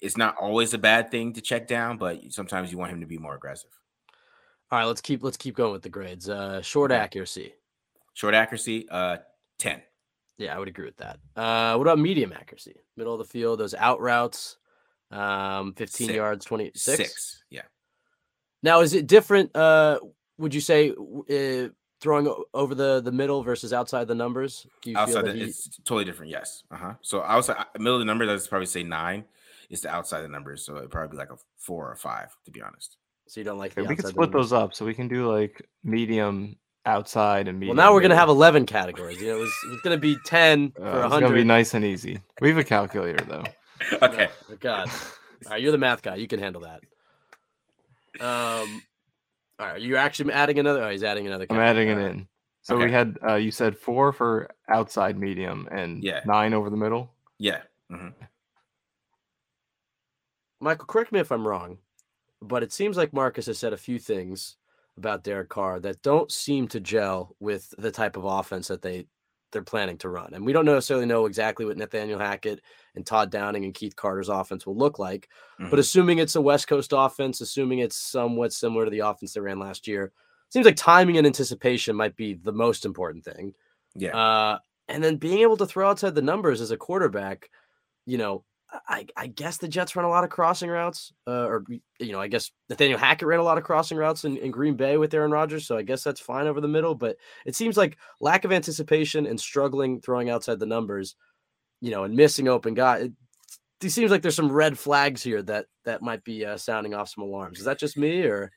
[0.00, 3.06] it's not always a bad thing to check down, but sometimes you want him to
[3.06, 3.70] be more aggressive.
[4.70, 6.28] All right, let's keep let's keep going with the grades.
[6.28, 7.54] Uh, short accuracy.
[8.14, 9.18] Short accuracy, uh,
[9.58, 9.82] 10.
[10.38, 11.18] Yeah, I would agree with that.
[11.36, 12.74] Uh, what about medium accuracy?
[12.96, 14.56] Middle of the field, those out routes,
[15.10, 16.16] um, 15 Six.
[16.16, 16.96] yards, 26.
[16.96, 17.42] Six.
[17.50, 17.62] Yeah.
[18.62, 19.54] Now, is it different?
[19.54, 20.00] Uh,
[20.38, 21.68] would you say uh,
[22.00, 24.66] throwing over the the middle versus outside the numbers?
[24.82, 25.42] Do you outside, the, he...
[25.42, 26.32] it's totally different.
[26.32, 26.64] Yes.
[26.70, 26.94] Uh huh.
[27.02, 29.24] So outside middle of the numbers, I'd probably say nine.
[29.70, 32.50] It's the outside the numbers, so it'd probably be like a four or five, to
[32.50, 32.96] be honest.
[33.28, 33.74] So you don't like?
[33.76, 36.56] we could split those up, so we can do like medium
[36.86, 37.76] outside and medium.
[37.76, 39.20] Well, now we're gonna have eleven categories.
[39.20, 41.04] You know, it was, it was gonna be ten uh, for hundred.
[41.04, 42.20] It's gonna be nice and easy.
[42.40, 43.44] We have a calculator though.
[44.02, 44.28] okay.
[44.50, 44.88] Oh, God.
[45.46, 46.16] All right, you're the math guy.
[46.16, 46.80] You can handle that.
[48.20, 48.82] Um.
[49.58, 50.82] All right, you're actually adding another.
[50.82, 51.46] Oh, he's adding another.
[51.50, 52.26] I'm adding it in.
[52.62, 52.86] So okay.
[52.86, 56.20] we had uh, you said four for outside medium and yeah.
[56.24, 57.12] nine over the middle.
[57.38, 57.60] Yeah.
[57.92, 58.08] Mm-hmm.
[60.60, 61.78] Michael, correct me if I'm wrong,
[62.40, 64.56] but it seems like Marcus has said a few things
[64.96, 69.06] about Derek Carr that don't seem to gel with the type of offense that they
[69.54, 70.34] they're planning to run.
[70.34, 72.60] And we don't necessarily know exactly what Nathaniel Hackett
[72.94, 75.28] and Todd Downing and Keith Carter's offense will look like.
[75.60, 75.70] Mm-hmm.
[75.70, 79.40] But assuming it's a West Coast offense, assuming it's somewhat similar to the offense they
[79.40, 80.12] ran last year,
[80.50, 83.54] seems like timing and anticipation might be the most important thing.
[83.94, 84.16] Yeah.
[84.16, 87.48] Uh, and then being able to throw outside the numbers as a quarterback,
[88.04, 88.44] you know,
[88.88, 91.64] I, I guess the Jets run a lot of crossing routes, uh, or
[91.98, 94.74] you know, I guess Nathaniel Hackett ran a lot of crossing routes in, in Green
[94.74, 96.94] Bay with Aaron Rodgers, so I guess that's fine over the middle.
[96.94, 97.16] But
[97.46, 101.16] it seems like lack of anticipation and struggling throwing outside the numbers,
[101.80, 102.96] you know, and missing open guy.
[102.98, 103.12] It,
[103.82, 107.10] it seems like there's some red flags here that that might be uh, sounding off
[107.10, 107.58] some alarms.
[107.58, 108.50] Is that just me or?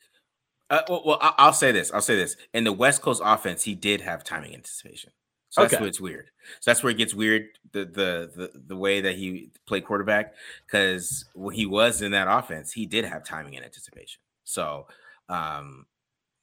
[0.70, 1.92] Uh, well, well, I'll say this.
[1.92, 2.36] I'll say this.
[2.52, 5.12] In the West Coast offense, he did have timing anticipation.
[5.50, 5.80] So that's okay.
[5.80, 6.30] where it's weird.
[6.60, 7.46] So that's where it gets weird.
[7.72, 10.34] The the the, the way that he played quarterback,
[10.66, 14.20] because when he was in that offense, he did have timing and anticipation.
[14.44, 14.86] So
[15.28, 15.86] um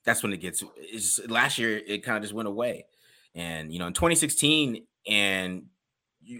[0.05, 0.63] that's when it gets.
[0.77, 2.85] It's just, last year it kind of just went away,
[3.33, 5.63] and you know in 2016 and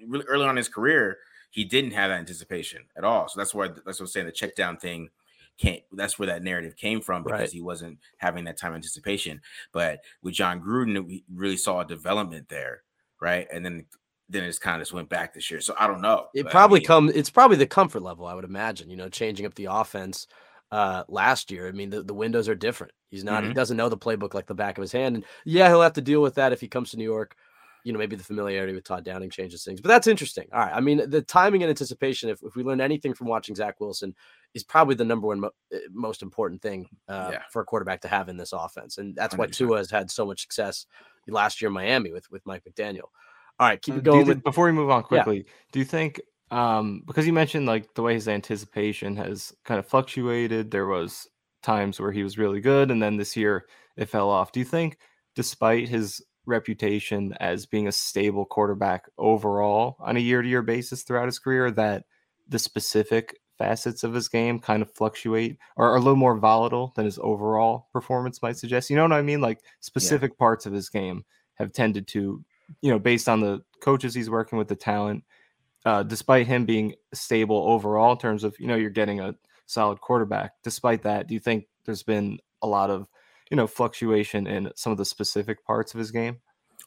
[0.08, 1.18] really early on in his career,
[1.52, 3.28] he didn't have that anticipation at all.
[3.28, 4.26] So that's why that's what I'm saying.
[4.26, 5.10] The check down thing
[5.58, 7.52] came that's where that narrative came from because right.
[7.52, 9.42] he wasn't having that time anticipation.
[9.72, 12.84] But with Jon Gruden, we really saw a development there,
[13.22, 13.48] right?
[13.52, 13.86] And then
[14.28, 15.62] then it's kind of just went back this year.
[15.62, 16.28] So I don't know.
[16.34, 19.10] It probably I mean, come it's probably the comfort level, I would imagine, you know,
[19.10, 20.28] changing up the offense
[20.72, 21.68] uh last year.
[21.68, 22.94] I mean, the, the windows are different.
[23.10, 23.50] He's not mm-hmm.
[23.50, 25.16] he doesn't know the playbook like the back of his hand.
[25.16, 27.36] And yeah, he'll have to deal with that if he comes to New York.
[27.86, 30.48] You know, maybe the familiarity with Todd Downing changes things, but that's interesting.
[30.52, 30.74] All right.
[30.74, 34.14] I mean, the timing and anticipation, if, if we learn anything from watching Zach Wilson,
[34.56, 37.42] is probably the number one mo- eh, most important thing uh, Yeah.
[37.52, 38.98] for a quarterback to have in this offense.
[38.98, 39.52] And that's why 100%.
[39.54, 40.88] Tua has had so much success
[41.28, 43.10] last year in Miami with, with Mike McDaniel.
[43.60, 43.82] All right.
[43.82, 45.08] Keep it you going think- with, before we move on Yeah.
[45.24, 46.20] quickly, do you think
[46.52, 51.28] um because you mentioned like the way his anticipation has kind of fluctuated, there was
[51.64, 53.66] times where he was really good and then this year
[53.98, 54.52] it fell off.
[54.52, 54.98] Do you think
[55.36, 61.40] despite his reputation as being a stable quarterback overall on a year-to-year basis throughout his
[61.40, 62.06] career that
[62.48, 66.92] the specific facets of his game kind of fluctuate or are a little more volatile
[66.96, 68.90] than his overall performance might suggest?
[68.90, 69.42] You know what I mean?
[69.42, 71.24] Like specific parts of his game
[71.56, 72.44] have tended to
[72.82, 75.24] you know, based on the coaches he's working with, the talent,
[75.86, 79.36] uh, despite him being stable overall in terms of, you know, you're getting a
[79.66, 80.54] solid quarterback.
[80.64, 83.08] Despite that, do you think there's been a lot of,
[83.50, 86.38] you know, fluctuation in some of the specific parts of his game?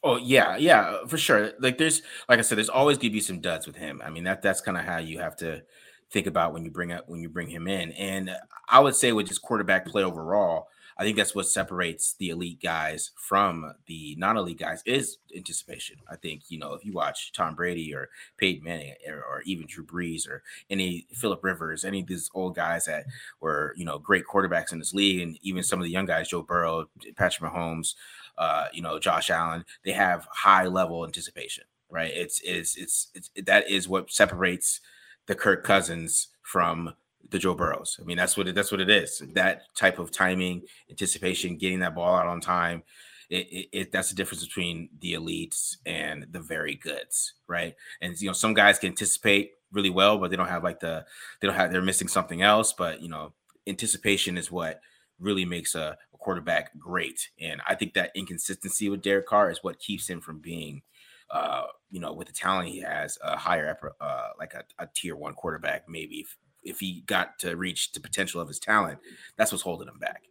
[0.03, 1.53] Oh yeah, yeah, for sure.
[1.59, 4.01] Like there's like I said, there's always gonna be some duds with him.
[4.05, 5.63] I mean, that that's kind of how you have to
[6.11, 7.93] think about when you bring up when you bring him in.
[7.93, 8.31] And
[8.69, 12.61] I would say with just quarterback play overall, I think that's what separates the elite
[12.61, 15.97] guys from the non-elite guys is anticipation.
[16.11, 19.67] I think you know if you watch Tom Brady or Peyton Manning or, or even
[19.69, 23.07] Drew Brees or any Philip Rivers, any of these old guys that
[23.41, 26.29] were you know great quarterbacks in this league, and even some of the young guys,
[26.29, 26.87] Joe Burrow,
[27.17, 27.95] Patrick Mahomes,
[28.37, 32.11] uh, you know Josh Allen, they have high level anticipation, right?
[32.13, 34.81] It's it's it's, it's that is what separates
[35.27, 36.95] the Kirk Cousins from
[37.31, 37.99] the Joe Burrows.
[38.01, 39.23] I mean, that's what it, that's what it is.
[39.35, 42.83] That type of timing, anticipation, getting that ball out on time.
[43.31, 47.75] It, it, it that's the difference between the elites and the very goods, right?
[48.01, 51.05] And you know, some guys can anticipate really well, but they don't have like the
[51.41, 52.73] they don't have they're missing something else.
[52.73, 53.35] But you know,
[53.67, 54.81] anticipation is what
[55.19, 57.29] really makes a, a quarterback great.
[57.39, 60.83] And I think that inconsistency with Derek Carr is what keeps him from being
[61.31, 65.17] uh, you know, with the talent he has, a higher, uh, like a, a tier
[65.17, 66.27] one quarterback, maybe
[66.69, 68.99] if, if he got to reach the potential of his talent,
[69.37, 70.23] that's what's holding him back.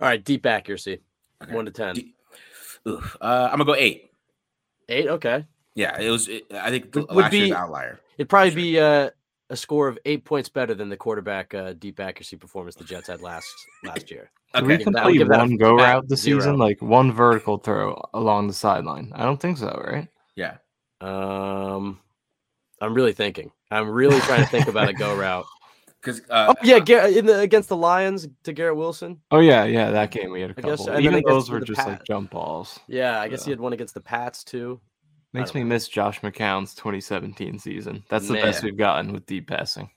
[0.00, 0.24] all right.
[0.24, 1.00] Deep accuracy,
[1.42, 1.54] Okay.
[1.54, 1.94] one to 10.
[1.94, 2.14] D-
[2.88, 4.10] Oof, uh, I'm gonna go eight.
[4.88, 5.06] Eight.
[5.08, 5.44] Okay.
[5.74, 6.28] Yeah, it was.
[6.28, 8.00] It, I think Would- the would last year's be- outlier.
[8.18, 8.56] It'd probably Sure.
[8.56, 9.10] be uh,
[9.50, 13.08] a score of eight points better than the quarterback uh, deep accuracy performance the Jets
[13.08, 13.48] had last
[13.84, 14.30] last year.
[14.54, 16.40] Did we Okay, give complete that a one go route this zero.
[16.40, 16.56] season?
[16.58, 19.12] Like one vertical throw along the sideline?
[19.14, 20.08] I don't think so, right?
[20.34, 20.56] Yeah.
[21.00, 22.00] Um,
[22.80, 23.50] I'm really thinking.
[23.70, 25.44] I'm really trying to think about a go route.
[26.00, 29.20] Because uh, Oh yeah, Gar- in the against the Lions to Garrett Wilson.
[29.30, 30.86] Oh yeah, yeah, that game we had a I guess- couple.
[30.94, 32.78] and then Even those to were the just like jump balls.
[32.88, 34.80] Yeah, I guess he had one against the Pats too.
[35.32, 38.02] Makes don't me miss Josh McCown's 2017 season.
[38.08, 39.90] That's the best we've gotten with deep passing.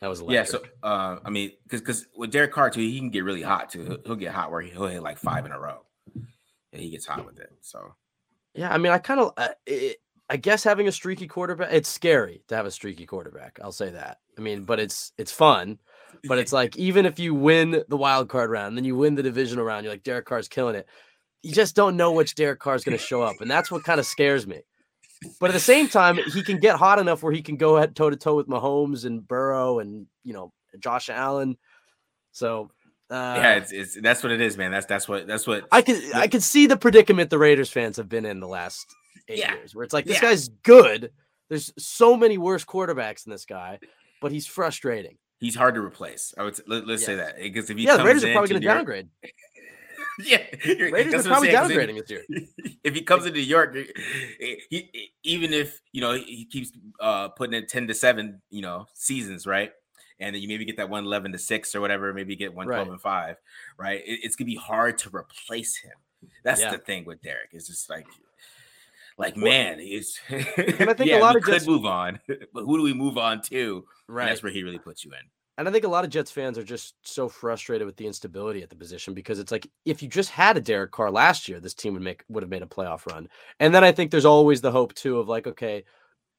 [0.00, 3.08] That was yeah, so uh, I mean, because because with Derek Carr too, he can
[3.10, 3.84] get really hot too.
[3.84, 5.78] He'll, he'll get hot where he'll hit like five in a row.
[6.14, 7.50] and he gets hot with it.
[7.62, 7.94] So
[8.54, 9.98] Yeah, I mean, I kind of, uh, it,
[10.28, 13.58] I guess having a streaky quarterback, it's scary to have a streaky quarterback.
[13.62, 14.18] I'll say that.
[14.38, 15.78] I mean, but it's it's fun.
[16.28, 19.22] But it's like even if you win the wild card round, then you win the
[19.22, 20.86] divisional round, you're like Derek Carr's killing it.
[21.42, 23.98] You just don't know which Derek Carr's going to show up, and that's what kind
[23.98, 24.60] of scares me.
[25.40, 28.10] But at the same time, he can get hot enough where he can go toe
[28.10, 31.56] to toe with Mahomes and Burrow and you know Josh Allen.
[32.30, 32.70] So
[33.10, 34.70] uh, yeah, it's, it's that's what it is, man.
[34.70, 37.96] That's that's what that's what I could I could see the predicament the Raiders fans
[37.98, 38.86] have been in the last
[39.28, 39.54] eight Yeah.
[39.54, 40.28] years, where it's like this Yeah.
[40.30, 41.12] guy's good.
[41.48, 43.78] There's so many worse quarterbacks than this guy,
[44.20, 45.18] but he's frustrating.
[45.38, 46.32] he's hard to replace.
[46.38, 48.26] I would s- let, us say that because if he yeah, the comes Raiders are
[48.28, 49.08] in probably to going to downgrade.
[50.20, 52.24] yeah, you're- Raiders are probably I'm saying, 'cause downgrading this year.
[52.28, 52.48] if-
[52.84, 53.76] If he comes into New York,
[54.38, 56.70] he, he- even if you know he keeps
[57.00, 59.72] uh, putting in ten to seven, you know, seasons, right?
[60.20, 62.66] And then you maybe get that one eleven to six or whatever, maybe get one
[62.66, 62.92] twelve Right.
[62.92, 63.36] and five,
[63.78, 64.00] right?
[64.04, 65.92] It- it's gonna be hard to replace him.
[66.44, 66.70] That's Yeah.
[66.72, 67.50] the thing with Derek.
[67.52, 68.06] It's just like,
[69.22, 70.18] like Well- man, he's.
[70.28, 72.20] And I think a lot of could Jets- move on,
[72.52, 73.84] but who do we move on to?
[74.08, 74.26] And Right.
[74.26, 75.20] that's where he really puts you in.
[75.58, 78.62] And I think a lot of Jets fans are just so frustrated with the instability
[78.62, 81.60] at the position because it's like if you just had a Derek Carr last year,
[81.60, 83.28] this team would make would have made a playoff run.
[83.60, 85.84] And then I think there's always the hope too of like, okay,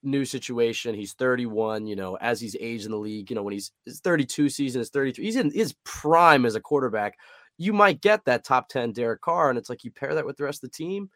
[0.01, 0.95] new situation.
[0.95, 3.99] He's 31, you know, as he's aged in the league, you know, when he's his
[3.99, 7.17] 32 season is 33, he's in his prime as a quarterback.
[7.59, 10.37] You might get that top 10 Derek Carr, and it's like you pair that with
[10.37, 11.09] the rest of the team.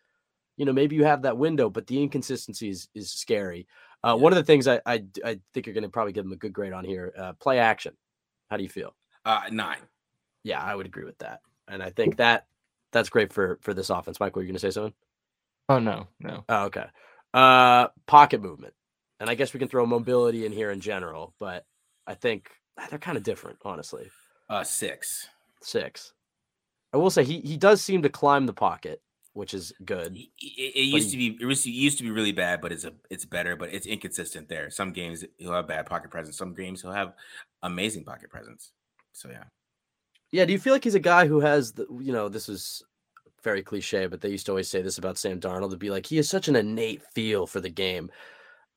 [0.58, 3.68] You know, maybe you have that window, but the inconsistency is, is scary.
[4.04, 6.32] Uh, One of the things I, I I think you're going to probably give him
[6.32, 7.94] a good grade on here, uh, play action.
[8.50, 8.96] How do you feel?
[9.26, 9.80] Uh, nine.
[10.44, 12.48] Yeah, I would agree with that, and I think that
[12.92, 14.20] that's great for for this offense.
[14.20, 14.94] Michael, you're going to say something?
[15.70, 16.46] Oh no, no.
[16.48, 16.86] Oh, okay.
[17.34, 18.74] Uh, pocket movement,
[19.20, 21.66] and I guess we can throw mobility in here in general, but
[22.06, 22.50] I think
[22.80, 24.10] ah, they're kind of different, honestly.
[24.50, 25.28] Uh, six.
[25.62, 26.14] Six.
[26.94, 29.02] I will say he he does seem to climb the pocket.
[29.38, 30.18] Which is good.
[30.18, 32.94] It, it, used to be it, it used to be really bad, but it's a
[33.12, 34.72] it's better, but it's inconsistent there.
[34.72, 36.36] Some games he'll have bad pocket presence.
[36.38, 37.14] Some games he'll have
[37.62, 38.72] amazing pocket presence.
[39.14, 39.44] So yeah.
[40.32, 42.84] Yeah, do you feel like he's a guy who has the you know, this is
[43.44, 46.08] very cliche, but they used to always say this about Sam Darnold to be like
[46.08, 48.10] he has such an innate feel for the game.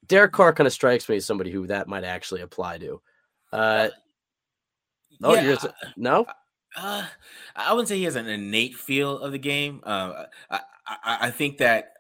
[0.07, 3.01] Derek Carr kind of strikes me as somebody who that might actually apply to.
[3.51, 3.89] Uh,
[5.23, 5.57] oh, yeah.
[5.97, 6.27] no.
[6.77, 7.07] Uh,
[7.57, 9.81] I wouldn't say he has an innate feel of the game.
[9.83, 11.95] Uh, I, I, I think that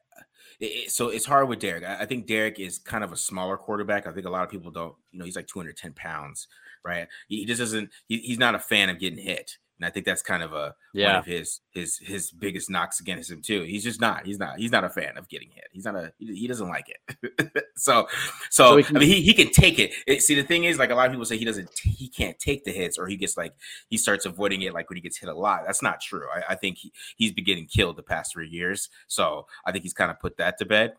[0.60, 1.84] it, so it's hard with Derek.
[1.84, 4.06] I, I, think Derek is kind of a smaller quarterback.
[4.06, 6.46] I think a lot of people don't, you know, he's like 210 pounds,
[6.84, 7.08] right?
[7.28, 10.20] He, just doesn't, he, he's not a fan of getting hit and I think that's
[10.20, 11.06] kind of a yeah.
[11.06, 13.62] one of his his his biggest knocks against him too.
[13.62, 15.64] He's just not he's not he's not a fan of getting hit.
[15.72, 17.62] He's not a he, he doesn't like it.
[17.76, 18.06] so
[18.50, 19.92] so, so can, I mean he, he can take it.
[20.06, 20.20] it.
[20.20, 22.64] See the thing is like a lot of people say he doesn't he can't take
[22.64, 23.54] the hits or he gets like
[23.88, 25.62] he starts avoiding it like when he gets hit a lot.
[25.64, 26.26] That's not true.
[26.30, 28.90] I, I think he, he's been getting killed the past three years.
[29.08, 30.92] So I think he's kind of put that to bed.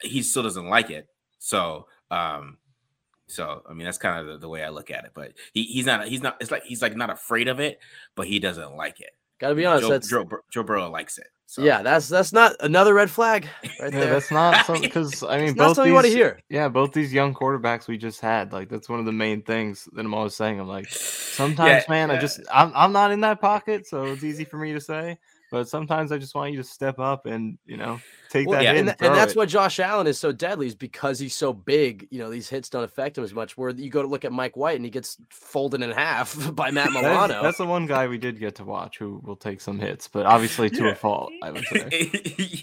[0.00, 1.08] He still doesn't like it.
[1.40, 2.56] So um
[3.28, 5.12] so I mean that's kind of the, the, way I look at it.
[5.14, 7.78] But he, he's not he's not it's like he's like not afraid of it,
[8.14, 9.10] but he doesn't like it.
[9.38, 11.28] Gotta be honest, Joe, that's Joe, Joe Burrow likes it.
[11.46, 11.62] So.
[11.62, 13.48] Yeah, that's that's not another red flag
[13.80, 14.10] right yeah, there.
[14.10, 16.40] That's not something because I mean, it's both these, you want to hear.
[16.50, 19.88] Yeah, both these young quarterbacks we just had, like that's one of the main things
[19.94, 20.60] that I'm always saying.
[20.60, 22.16] I'm like, sometimes, yeah, man, yeah.
[22.16, 25.18] I just I'm I'm not in that pocket, so it's easy for me to say.
[25.50, 28.64] But sometimes I just want you to step up and you know take well, that
[28.64, 29.38] yeah, and, and, and that's it.
[29.38, 32.06] why Josh Allen is so deadly is because he's so big.
[32.10, 33.56] You know these hits don't affect him as much.
[33.56, 36.70] Where you go to look at Mike White and he gets folded in half by
[36.70, 37.28] Matt Milano.
[37.28, 40.06] that's, that's, the one guy we did get to watch who will take some hits,
[40.06, 40.92] but obviously to yeah.
[40.92, 41.32] a fault.
[41.42, 42.10] I would say.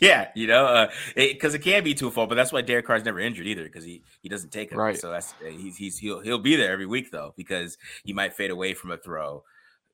[0.02, 2.62] yeah, you know, because uh, it, it, can be to a fault, but that's why
[2.62, 4.78] Derek Carr's never injured either because he he doesn't take it.
[4.78, 4.98] Right.
[4.98, 8.52] So that's he's he's he'll he'll be there every week though because he might fade
[8.52, 9.44] away from a throw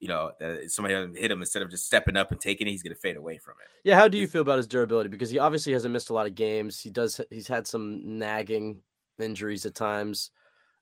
[0.01, 2.83] you know, uh, somebody hit him instead of just stepping up and taking it, he's
[2.83, 3.69] going to fade away from it.
[3.87, 3.95] Yeah.
[3.95, 5.09] How do you feel about his durability?
[5.09, 6.79] Because he obviously hasn't missed a lot of games.
[6.79, 7.21] He does.
[7.29, 8.81] He's had some nagging
[9.19, 10.31] injuries at times.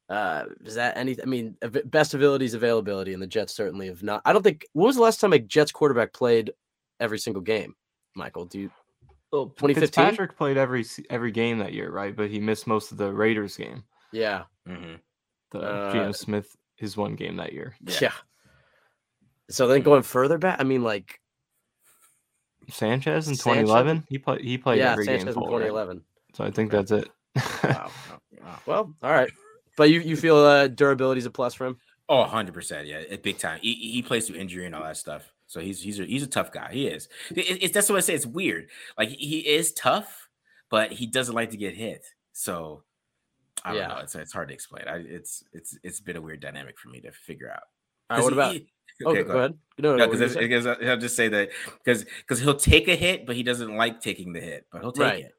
[0.10, 1.22] Uh, is that any?
[1.22, 1.56] I mean,
[1.86, 4.22] best abilities, availability, and the Jets certainly have not.
[4.26, 4.66] I don't think.
[4.74, 6.52] When was the last time a Jets quarterback played
[7.00, 7.76] every single game?
[8.16, 8.72] Michael, do you?
[9.32, 10.04] Well, 2015.
[10.04, 12.16] Patrick played every every game that year, right?
[12.16, 13.84] But he missed most of the Raiders game.
[14.12, 14.44] Yeah.
[14.68, 14.96] Mm-hmm.
[15.52, 17.76] The uh, Geno Smith his one game that year.
[17.86, 17.98] Yeah.
[18.02, 18.12] yeah.
[19.50, 21.20] So then going further back, I mean, like
[22.70, 24.42] Sanchez in 2011, he played.
[24.42, 25.44] He played yeah, every Sanchez game.
[25.44, 26.02] in 2011.
[26.36, 27.10] So I think that's it.
[27.64, 27.92] wow.
[28.42, 28.60] wow.
[28.66, 29.32] Well, all right.
[29.76, 31.78] But you, you feel uh, durability is a plus for him?
[32.08, 32.88] Oh, 100 percent.
[32.88, 33.60] Yeah, big time.
[33.62, 35.32] He, he plays through injury and all that stuff.
[35.48, 36.70] So he's he's a, he's a tough guy.
[36.72, 37.08] He is.
[37.32, 38.14] It, it, that's what I say.
[38.14, 38.70] It's weird.
[38.98, 40.30] Like he is tough,
[40.70, 42.06] but he doesn't like to get hit.
[42.34, 42.84] So
[43.64, 43.88] I don't yeah.
[43.88, 43.98] know.
[43.98, 44.88] It's it's hard to explain.
[44.88, 47.64] I, it's it's it's been a weird dynamic for me to figure out.
[48.10, 48.54] All right, what about?
[48.54, 48.68] He,
[49.06, 49.58] Okay, go, go ahead.
[49.78, 51.50] No, no, because no, he'll just say that
[51.84, 54.92] because because he'll take a hit, but he doesn't like taking the hit, but he'll
[54.92, 55.26] take right.
[55.26, 55.34] it.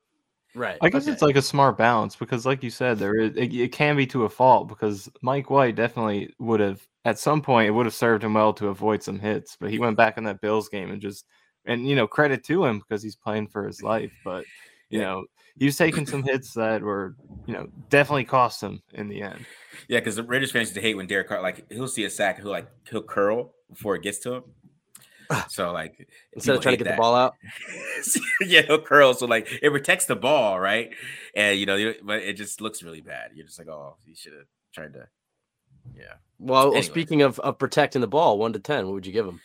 [0.55, 0.79] Right.
[0.83, 1.13] I guess okay.
[1.13, 4.07] it's like a smart balance because, like you said, there is it, it, can be
[4.09, 7.95] to a fault because Mike White definitely would have at some point it would have
[7.95, 10.91] served him well to avoid some hits, but he went back in that Bills game
[10.91, 11.25] and just
[11.67, 14.45] and you know credit to him because he's playing for his life, but
[14.89, 15.07] you yeah.
[15.07, 15.25] know
[15.61, 17.15] he was taking some hits that were
[17.47, 19.45] you know definitely cost him in the end.
[19.89, 22.11] Yeah, because the Raiders fans used to hate when Derek Carr like he'll see a
[22.11, 24.45] sack, he'll like he'll curl before it gets to him.
[25.51, 26.97] So like instead of trying to get that.
[26.97, 27.35] the ball out,
[28.41, 29.13] yeah, he'll curl.
[29.13, 30.91] So like it protects the ball, right?
[31.37, 33.33] And you know, but it just looks really bad.
[33.35, 35.09] You're just like, oh, you should have tried to.
[35.95, 36.15] Yeah.
[36.39, 36.83] Well, anyway.
[36.83, 39.41] speaking of, of protecting the ball, one to ten, what would you give him?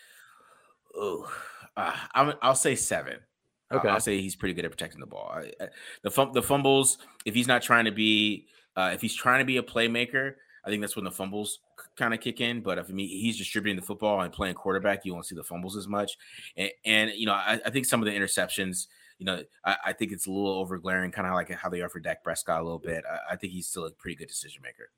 [0.96, 1.30] Oh,
[1.76, 3.18] uh, i will say seven.
[3.72, 5.32] Okay, I'll say he's pretty good at protecting the ball.
[5.34, 5.68] I, I,
[6.04, 9.46] the fum- the fumbles, if he's not trying to be uh, if he's trying to
[9.46, 10.36] be a playmaker,
[10.66, 11.60] I think that's when the fumbles
[11.96, 12.62] kind of kick in.
[12.62, 15.44] But if I mean, he's distributing the football and playing quarterback, you won't see the
[15.44, 16.18] fumbles as much.
[16.58, 18.88] And, and you know, I, I, think some of the interceptions,
[19.18, 21.82] you know, I, I think it's a little over glaring, kind of like how they
[21.82, 23.04] are for Dak Prescott a little bit.
[23.10, 24.90] I, I, think he's still a pretty good decision maker.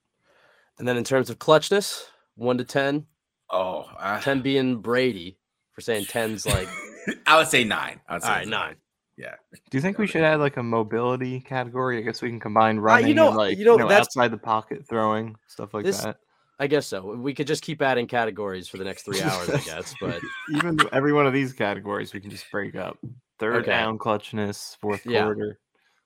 [0.79, 2.05] And then in terms of clutchness,
[2.35, 3.05] one to ten.
[3.49, 3.85] Oh,
[4.21, 5.37] ten being Brady
[5.73, 6.67] for saying tens like.
[7.27, 7.99] I would say nine.
[8.07, 8.75] I would say All right, nine
[9.17, 9.33] yeah.
[9.51, 11.97] Do you think we should add like a mobility category?
[11.97, 13.91] I guess we can combine running uh, you know, and like you know, you know
[13.91, 16.17] outside the pocket throwing stuff like this, that.
[16.59, 17.15] I guess so.
[17.15, 19.93] We could just keep adding categories for the next three hours, I guess.
[20.01, 20.21] But
[20.53, 22.97] even every one of these categories we can just break up.
[23.39, 23.71] Third okay.
[23.71, 25.23] down clutchness, fourth yeah.
[25.23, 25.59] quarter.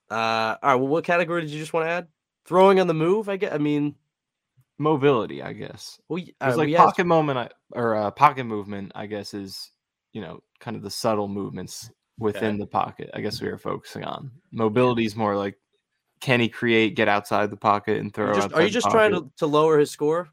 [0.09, 0.75] Uh, all right.
[0.75, 2.07] Well, what category did you just want to add?
[2.45, 3.29] Throwing on the move.
[3.29, 3.53] I get.
[3.53, 3.95] I mean,
[4.77, 5.41] mobility.
[5.41, 5.99] I guess.
[6.07, 8.93] Well, uh, like pocket moment I, or uh, pocket movement.
[8.95, 9.71] I guess is
[10.13, 12.57] you know kind of the subtle movements within okay.
[12.59, 13.09] the pocket.
[13.13, 15.57] I guess we were focusing on mobility is more like
[16.21, 18.33] can he create, get outside the pocket, and throw?
[18.33, 20.29] Just, are you just trying to, to lower his score?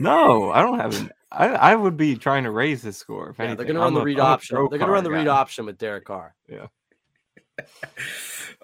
[0.00, 3.34] no, I don't have an I, I would be trying to raise his score.
[3.38, 4.56] yeah, they're going to run the read option.
[4.56, 6.34] They're going to run the read option with Derek Carr.
[6.48, 6.66] Yeah.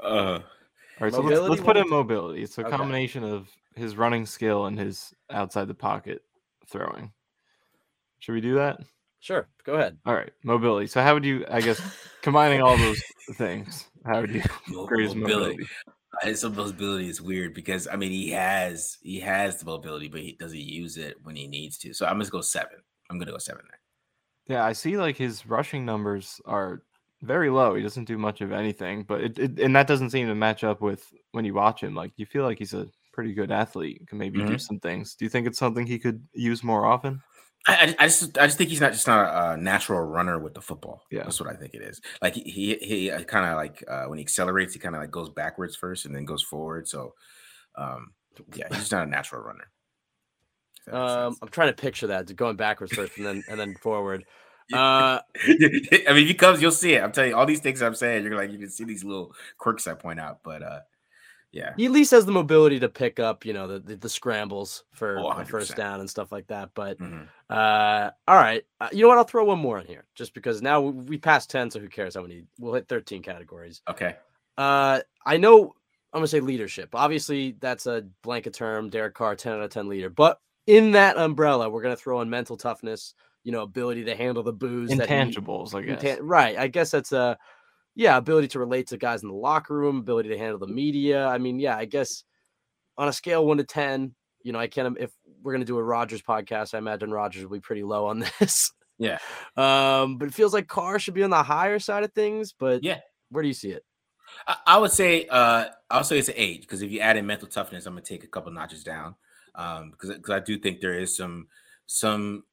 [0.03, 0.43] uh, All
[1.01, 2.43] right, so let's, let's put in mobility.
[2.43, 2.77] It's a Okay.
[2.77, 6.23] combination of his running skill and his outside the pocket
[6.67, 7.13] throwing.
[8.19, 8.81] Should we do that?
[9.21, 9.99] Sure, go ahead.
[10.07, 10.87] All right, mobility.
[10.87, 11.81] So how would you, I guess,
[12.23, 13.03] combining all those
[13.35, 15.53] things, how would you Mo- grade his mobility.
[15.55, 15.69] mobility?
[16.23, 20.33] His mobility is weird because I mean he has he has the mobility, but he
[20.39, 21.93] doesn't use it when he needs to.
[21.93, 22.79] So I'm just going to go seven.
[23.11, 24.57] I'm gonna go seven there.
[24.57, 26.83] Yeah, I see like his rushing numbers are
[27.23, 27.75] very low.
[27.75, 30.65] He doesn't do much of anything, but it, it and that doesn't seem to match
[30.65, 31.95] up with when you watch him.
[31.95, 34.61] Like you feel like he's a pretty good athlete, can maybe do Mhm.
[34.61, 35.15] some things.
[35.17, 37.21] Do you think it's something he could use more often?
[37.69, 40.55] I, I just I just think he's not just not a, uh, natural runner with
[40.55, 41.03] the football.
[41.11, 41.25] Yeah.
[41.25, 42.01] that's what I think it is.
[42.23, 42.43] Like he
[42.81, 45.75] he, he kind of like uh, when he accelerates, he kind of like goes backwards
[45.75, 46.87] first and then goes forward.
[46.87, 47.15] So,
[47.77, 48.13] um,
[48.55, 49.71] yeah, he's just not a natural runner.
[50.87, 51.37] If that makes Um.
[51.43, 54.25] I'm trying to picture that going backwards first and then and then forward.
[54.73, 57.01] Uh, I mean, if he comes, you'll see it.
[57.01, 59.33] I'm telling you, all these things I'm saying, you're like, you can see these little
[59.59, 60.41] quirks I point out.
[60.43, 60.81] But uh,
[61.57, 64.09] yeah, he at least has the mobility to pick up, you know, the the, the
[64.09, 66.71] scrambles for Oh, the first down and stuff like that.
[66.75, 67.27] But Mhm.
[67.51, 69.19] uh, all right, uh, you know what?
[69.19, 71.89] I'll throw one more in here just because now we, we passed ten, so who
[71.89, 72.45] cares how many?
[72.59, 73.81] We'll hit 13 categories.
[73.89, 74.17] okay.
[74.59, 75.75] Uh, I know
[76.13, 76.95] I'm gonna say leadership.
[76.95, 78.89] Obviously, that's a blanket term.
[78.91, 80.09] Derek Carr, 10 out of 10 leader.
[80.11, 83.15] But in that umbrella, we're gonna throw in mental toughness.
[83.45, 84.91] You know, ability to handle the boos.
[84.91, 86.03] that he- Intangibles, I guess.
[86.03, 86.59] Intan- right.
[86.59, 87.39] I guess that's a
[87.97, 91.27] yeah, ability to relate to guys in the locker room, ability to handle the media.
[91.27, 92.23] I mean, yeah, I guess
[92.97, 95.11] on a scale one to ten, you know, I can't if
[95.43, 98.73] we're gonna do a Rodgers podcast, I imagine Rodgers will be pretty low on this.
[98.99, 99.19] Yeah.
[99.57, 102.55] Um, but it feels like Carr should be on the higher side of things.
[102.59, 103.01] But Yeah.
[103.31, 103.85] where do you see it?
[104.47, 107.27] I, I would say uh I'll say it's an age because if you add in
[107.27, 109.15] mental toughness, I'm gonna take a couple notches down.
[109.55, 111.49] Um because because I do think there is some
[111.87, 112.45] some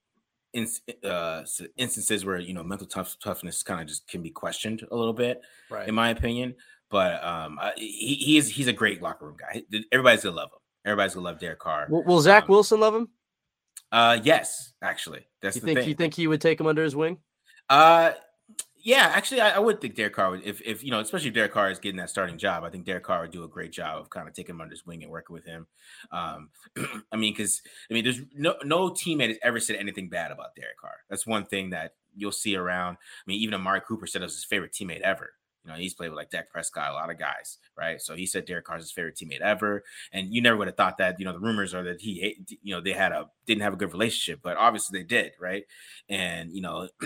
[0.54, 0.68] in,
[1.04, 1.44] uh
[1.78, 5.14] instances where you know mental tough, toughness kind of just can be questioned a little
[5.14, 5.88] bit Right.
[5.88, 6.56] in my opinion.
[6.90, 9.64] But um I, he, he is he's a great locker room guy.
[9.92, 10.60] Everybody's gonna love him.
[10.86, 11.88] Everybody's gonna love Derek Carr.
[11.90, 13.08] Will, will Zach um, Wilson love him?
[13.92, 15.26] Uh yes, actually.
[15.42, 15.90] That's You the think thing.
[15.90, 17.18] you think he would take him under his wing?
[17.70, 18.12] Uh,
[18.84, 21.34] yeah, actually, I, I would think Derek Carr would, if, if you know, especially if
[21.34, 23.72] Derek Carr is getting that starting job, I think Derek Carr would do a great
[23.72, 25.68] job of kind of taking him under his wing and working with him.
[26.12, 26.50] Um,
[27.12, 30.56] I mean, because I mean, there's no no teammate has ever said anything bad about
[30.56, 30.98] Derek Carr.
[31.10, 32.96] That's one thing that you'll see around.
[32.96, 35.32] I mean, even Amari Cooper said it was his favorite teammate ever.
[35.66, 38.02] You know, he's played with like Dak Prescott, a lot of guys, right?
[38.02, 40.98] So he said Derek Carr's his favorite teammate ever, and you never would have thought
[40.98, 41.20] that.
[41.20, 43.78] You know, the rumors are that he, you know, they had a didn't have a
[43.78, 45.64] good relationship, but obviously they did, right?
[46.10, 46.90] And you know,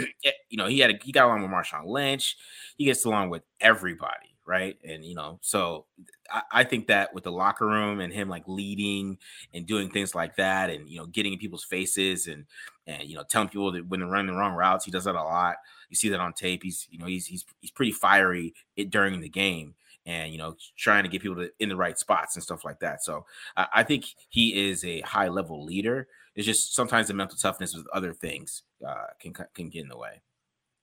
[0.49, 2.35] you know, he had a, he got along with Marshawn Lynch.
[2.77, 4.77] He gets along with everybody, right?
[4.83, 5.85] And you know, so
[6.31, 9.17] I, I think that with the locker room and him like leading
[9.53, 12.45] and doing things like that, and you know, getting in people's faces and
[12.87, 15.15] and you know, telling people that when they're running the wrong routes, he does that
[15.15, 15.57] a lot.
[15.89, 16.63] You see that on tape.
[16.63, 18.53] He's you know, he's he's he's pretty fiery
[18.89, 19.75] during the game.
[20.05, 22.79] And you know, trying to get people to, in the right spots and stuff like
[22.79, 23.03] that.
[23.03, 23.25] So
[23.57, 26.07] I, I think he is a high level leader.
[26.35, 29.97] It's just sometimes the mental toughness with other things uh, can can get in the
[29.97, 30.21] way.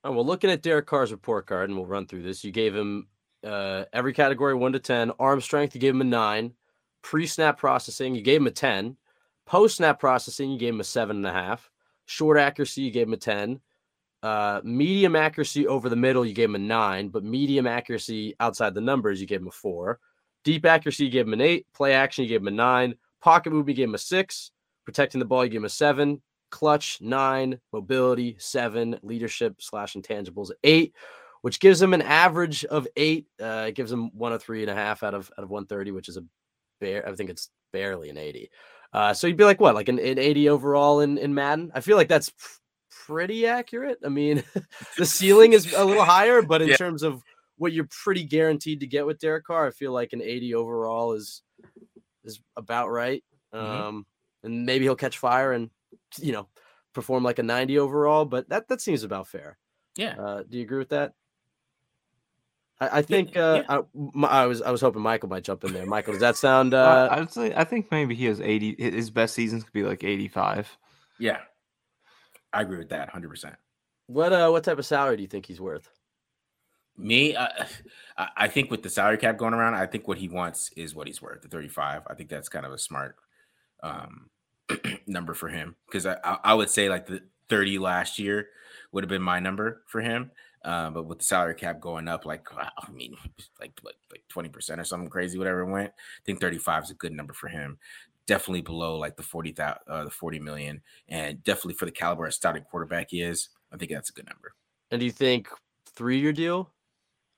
[0.04, 2.44] Well, looking at Derek Carr's report card, and we'll run through this.
[2.44, 3.06] You gave him
[3.42, 5.12] uh, every category one to 10.
[5.18, 6.52] Arm strength, you gave him a nine.
[7.02, 8.96] Pre snap processing, you gave him a 10.
[9.46, 11.70] Post snap processing, you gave him a seven and a half.
[12.06, 13.60] Short accuracy, you gave him a 10.
[14.24, 18.72] Uh, medium accuracy over the middle, you gave him a nine, but medium accuracy outside
[18.72, 20.00] the numbers, you gave him a four.
[20.44, 21.66] Deep accuracy, you gave him an eight.
[21.74, 22.94] Play action, you gave him a nine.
[23.20, 24.50] Pocket move, you gave him a six.
[24.86, 26.22] Protecting the ball, you gave him a seven
[26.54, 30.94] clutch nine, mobility seven, leadership slash intangibles eight,
[31.42, 33.26] which gives him an average of eight.
[33.42, 35.90] Uh, it gives him one of three and a half out of out of 130,
[35.90, 36.24] which is a
[36.80, 37.06] bare.
[37.08, 38.50] I think it's barely an 80.
[38.92, 41.72] Uh, so you'd be like what, like an, an 80 overall in in Madden?
[41.74, 42.32] I feel like that's
[43.06, 43.98] pretty accurate.
[44.04, 44.42] I mean,
[44.98, 46.76] the ceiling is a little higher, but in Yeah.
[46.76, 47.22] terms of
[47.56, 51.12] what you're pretty guaranteed to get with Derek Carr, I feel like an 80 overall
[51.12, 51.42] is
[52.24, 53.22] is about right.
[53.54, 53.58] Mhm.
[53.60, 54.06] Um,
[54.42, 55.70] and maybe he'll catch fire and
[56.18, 56.48] you know
[56.92, 59.58] perform like a 90 overall, but that that seems about fair.
[59.96, 60.14] Yeah.
[60.18, 61.12] Uh, do you agree with that?
[62.80, 63.76] I, I think uh, yeah.
[63.76, 65.86] I, m- I was I was hoping Michael might jump in there.
[65.86, 66.74] Michael, does that sound?
[66.74, 66.78] Uh,
[67.10, 68.76] Uh, I'd say I think maybe he has 80.
[68.78, 70.76] His best seasons could be like 85.
[71.20, 71.38] Yeah.
[72.54, 73.56] I agree with that 100%.
[74.06, 75.90] what uh what type of salary do you think he's worth?
[76.96, 77.48] Me, uh,
[78.36, 81.06] I think with the salary cap going around, I think what he wants is what
[81.06, 82.02] he's worth, the 35.
[82.06, 83.16] I think that's kind of a smart
[83.82, 84.30] um,
[85.06, 88.48] number for him because I, I, would say like the 30 last year
[88.92, 90.30] would have been my number for him.
[90.64, 93.16] Um, but with the salary cap going up, like wow, I mean,
[93.60, 96.94] like like like 20% or something crazy, whatever it went, I think 35 is a
[96.94, 97.78] good number for him.
[98.26, 102.34] Definitely below like the 40 uh, the 40 million and definitely for the caliber of
[102.34, 104.54] starting quarterback he is i think that's a good number.
[104.90, 105.48] And do you think
[105.94, 106.70] three year deal?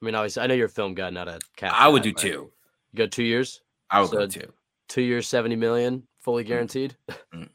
[0.01, 2.11] I mean obviously i know you're a film guy not a cap i would guy,
[2.11, 2.29] do two.
[2.29, 2.53] you
[2.95, 3.63] go two years?
[3.91, 4.53] I would so go two.
[4.89, 6.49] two years 70 million fully mm.
[6.49, 6.97] guaranteed?
[7.35, 7.51] Mm.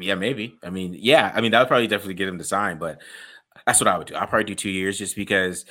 [0.00, 0.56] yeah maybe.
[0.64, 3.00] I mean yeah i mean that would probably definitely get him to sign but
[3.66, 4.16] that's what i would do.
[4.16, 5.64] I'll probably do two years just because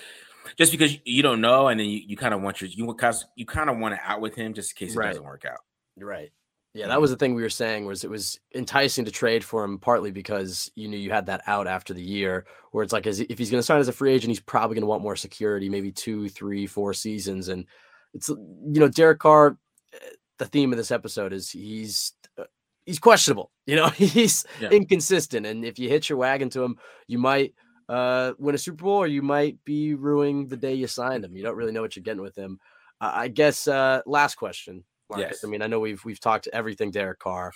[0.57, 2.95] just because you don't know and then you, you kind of want your you
[3.35, 5.07] you kind of want to out with him just in case it right.
[5.07, 5.59] doesn't work out.
[5.97, 6.31] Right
[6.73, 9.63] yeah, that was the thing we were saying was it was enticing to trade for
[9.63, 13.07] him partly because you knew you had that out after the year where it's like
[13.07, 15.01] as if he's going to sign as a free agent, he's probably going to want
[15.01, 17.47] more security, maybe two, three, four seasons.
[17.47, 17.65] And
[18.13, 19.57] it's you know Derek Carr.
[19.93, 19.97] Eh,
[20.37, 22.43] the theme of this episode is he's uh,
[22.85, 23.51] he's questionable.
[23.65, 24.69] You know he's yeah.
[24.69, 27.55] inconsistent, and if you hitch your wagon to him, you might
[27.89, 31.35] uh, win a Super Bowl or you might be ruining the day you signed him.
[31.35, 32.59] You don't really know what you're getting with him.
[33.01, 35.27] Uh, I guess uh, last question Marcus.
[35.31, 35.43] Yes.
[35.43, 37.51] I mean, I know we've we've talked everything Derek Carr,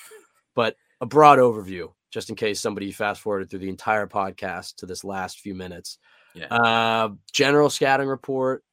[0.55, 4.85] but a broad overview, just in case somebody fast forwarded through the entire podcast to
[4.85, 5.97] this last few minutes.
[6.33, 6.47] Yeah.
[6.47, 8.63] Uh, general scouting report,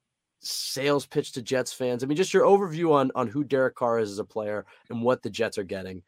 [0.40, 2.02] sales pitch to Jets fans.
[2.02, 5.02] I mean, just your overview on on who Derek Carr is as a player and
[5.02, 6.02] what the Jets are getting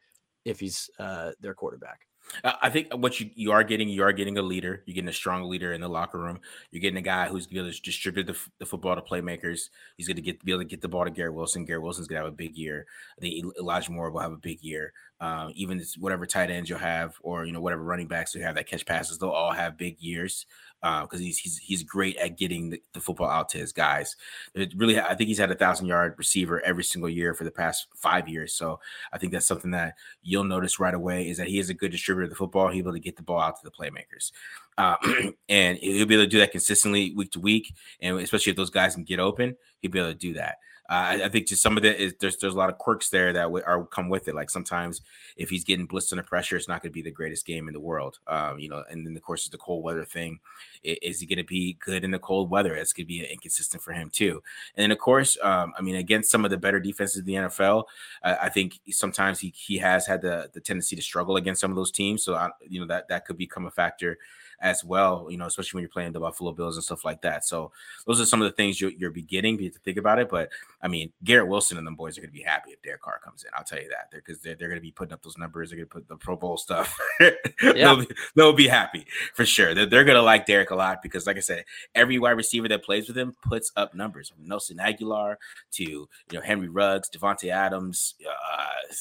[0.45, 2.01] if he's uh, their quarterback.
[2.43, 4.81] I think what you, you are getting, you are getting a leader.
[4.85, 6.39] You're getting a strong leader in the locker room.
[6.71, 9.69] You're getting a guy who's going to distribute the, the football to playmakers.
[9.97, 11.65] He's going to get be able to get the ball to Garrett Wilson.
[11.65, 12.85] Garrett Wilson's going to have a big year.
[13.17, 14.93] I think Elijah Moore will have a big year.
[15.23, 18.55] Um, even whatever tight ends you'll have, or you know whatever running backs you have
[18.55, 20.45] that catch passes, they'll all have big years
[20.81, 24.17] because uh, he's he's he's great at getting the, the, football out to his guys.
[24.53, 27.51] It really, I think he's had a thousand yard receiver every single year for the
[27.51, 28.53] past five years.
[28.53, 28.81] So
[29.13, 29.93] I think that's something that
[30.23, 32.69] you'll notice right away is that he is a good distributor of the football.
[32.69, 34.33] Be able to get the ball out to the playmakers,
[34.77, 34.97] uh,
[35.47, 37.73] and he'll be able to do that consistently week to week.
[38.01, 40.57] And especially if those guys can get open, he'll be able to do that.
[40.89, 43.09] Uh, I, I, think just some of it is there's there's a lot of quirks
[43.09, 44.35] there that w- are come with it.
[44.35, 45.01] Like sometimes
[45.37, 47.73] if he's getting blitzed under pressure, it's not going to be the greatest game in
[47.73, 48.19] the world.
[48.27, 50.39] Um, you know, and then of course the cold weather thing.
[50.83, 52.75] Is, he going to be good in the cold weather?
[52.75, 54.43] It's going to be inconsistent for him too.
[54.75, 57.35] And then of course, um, I mean, against some of the better defenses in the
[57.35, 57.85] NFL,
[58.21, 61.71] uh, I think sometimes he he has had the the tendency to struggle against some
[61.71, 62.23] of those teams.
[62.23, 64.17] So I, you know that that could become a factor
[64.63, 67.45] as well, you know, especially when you're playing the Buffalo Bills and stuff like that.
[67.45, 67.71] So
[68.07, 70.29] those are some of the things you're, you're beginning to think about it.
[70.29, 70.49] But
[70.83, 73.19] I mean, Garrett Wilson and them boys are going to be happy if Derek Carr
[73.23, 73.51] comes in.
[73.55, 75.69] I'll tell you that because they're, they're, going to be putting up those numbers.
[75.69, 76.99] They're going to put the Pro Bowl stuff.
[77.21, 77.31] yeah.
[77.61, 79.73] they'll, be, they'll be happy for sure.
[79.73, 81.63] They're, they're going to like Derek a lot because, like I said,
[81.95, 85.37] every wide receiver that plays with him puts up numbers from Nelson Agholor
[85.71, 88.93] to, you know, Henry Ruggs, Davante Adams, uh,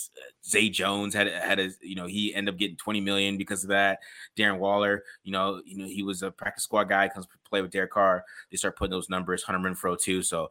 [0.46, 3.70] Zay Jones had, had a, you know, he ended up getting 20 million because of
[3.70, 3.98] that.
[4.36, 7.70] Darren Waller, you know, you know, he was a practice squad guy, comes play with
[7.70, 8.24] Derek Carr.
[8.50, 10.22] They start putting those numbers, Hunter Renfrow too.
[10.22, 10.48] So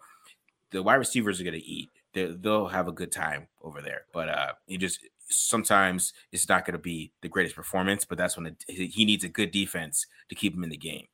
[0.71, 1.89] the wide receivers are going to eat.
[2.13, 4.03] they will have a good time over there.
[4.13, 4.99] But uh, he just
[5.29, 9.23] sometimes it's not going to be the greatest performance, but that's when it, he needs
[9.23, 11.07] a good defense to keep him in the game.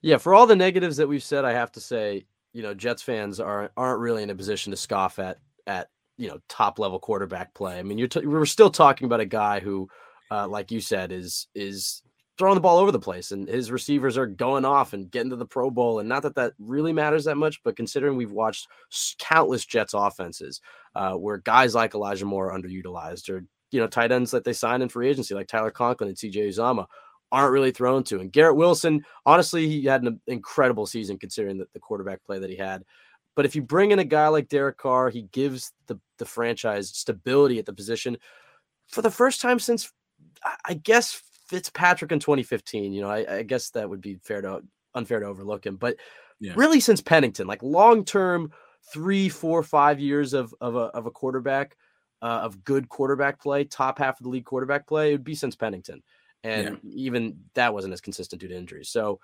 [0.00, 3.02] Yeah, for all the negatives that we've said, I have to say, you know, Jets
[3.02, 6.98] fans are aren't really in a position to scoff at at you know top level
[6.98, 7.78] quarterback play.
[7.78, 9.88] I mean, you're t- we're still talking about a guy who,
[10.30, 12.02] uh, like you said, is is
[12.38, 15.36] throwing the ball over the place and his receivers are going off and getting to
[15.36, 15.98] the Pro Bowl.
[15.98, 18.68] And not that that really matters that much, but considering we've watched
[19.18, 20.60] countless Jets offenses
[20.94, 24.52] uh, where guys like Elijah Moore are underutilized or, you know, tight ends that they
[24.52, 26.86] sign in free agency like Tyler Conklin and CJ Uzomah
[27.32, 28.20] aren't really thrown to.
[28.20, 32.50] And Garrett Wilson, honestly, he had an incredible season considering the, the quarterback play that
[32.50, 32.84] he had.
[33.34, 36.88] But if you bring in a guy like Derek Carr, he gives the, the franchise
[36.88, 38.16] stability at the position
[38.88, 39.92] for the first time since,
[40.64, 44.60] I guess, Fitzpatrick in 2015, you know, I, I, guess that would be fair to
[44.94, 45.96] unfair to overlook him, but
[46.40, 46.52] yeah.
[46.56, 48.52] really since Pennington, like long term,
[48.92, 51.76] three, four, five years of of a, of a quarterback,
[52.22, 55.34] uh, of good quarterback play, top half of the league quarterback play, it would be
[55.34, 56.02] since Pennington,
[56.44, 56.92] and yeah.
[56.94, 58.90] even that wasn't as consistent due to injuries.
[58.90, 59.20] So,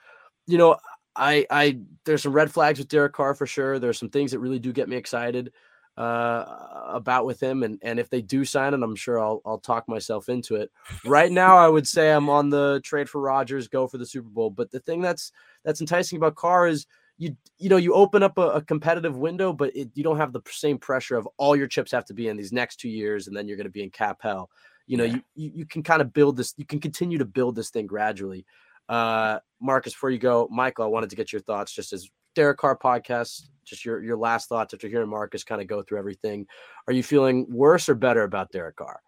[0.46, 0.76] you know,
[1.14, 3.78] I I there's some red flags with Derek Carr for sure.
[3.78, 5.52] There's some things that really do get me excited
[5.96, 6.44] uh,
[6.88, 7.62] about with him.
[7.62, 10.70] And and if they do sign it, I'm sure I'll I'll talk myself into it.
[11.04, 14.28] Right now, I would say I'm on the trade for Rodgers, go for the Super
[14.28, 14.50] Bowl.
[14.50, 15.32] But the thing that's
[15.64, 16.86] that's enticing about Carr is
[17.18, 20.32] you you know you open up a, a competitive window, but it, you don't have
[20.32, 23.26] the same pressure of all your chips have to be in these next two years,
[23.26, 24.50] and then you're going to be in cap hell.
[24.86, 25.16] You know, yeah.
[25.34, 26.54] you, you can kind of build this.
[26.56, 28.44] You can continue to build this thing gradually.
[28.88, 32.58] Uh, Marcus, before you go, Michael, I wanted to get your thoughts just as Derek
[32.58, 36.46] Carr podcast just your your last thoughts after hearing Marcus kind of go through everything.
[36.86, 39.00] Are you feeling worse or better about Derek Carr?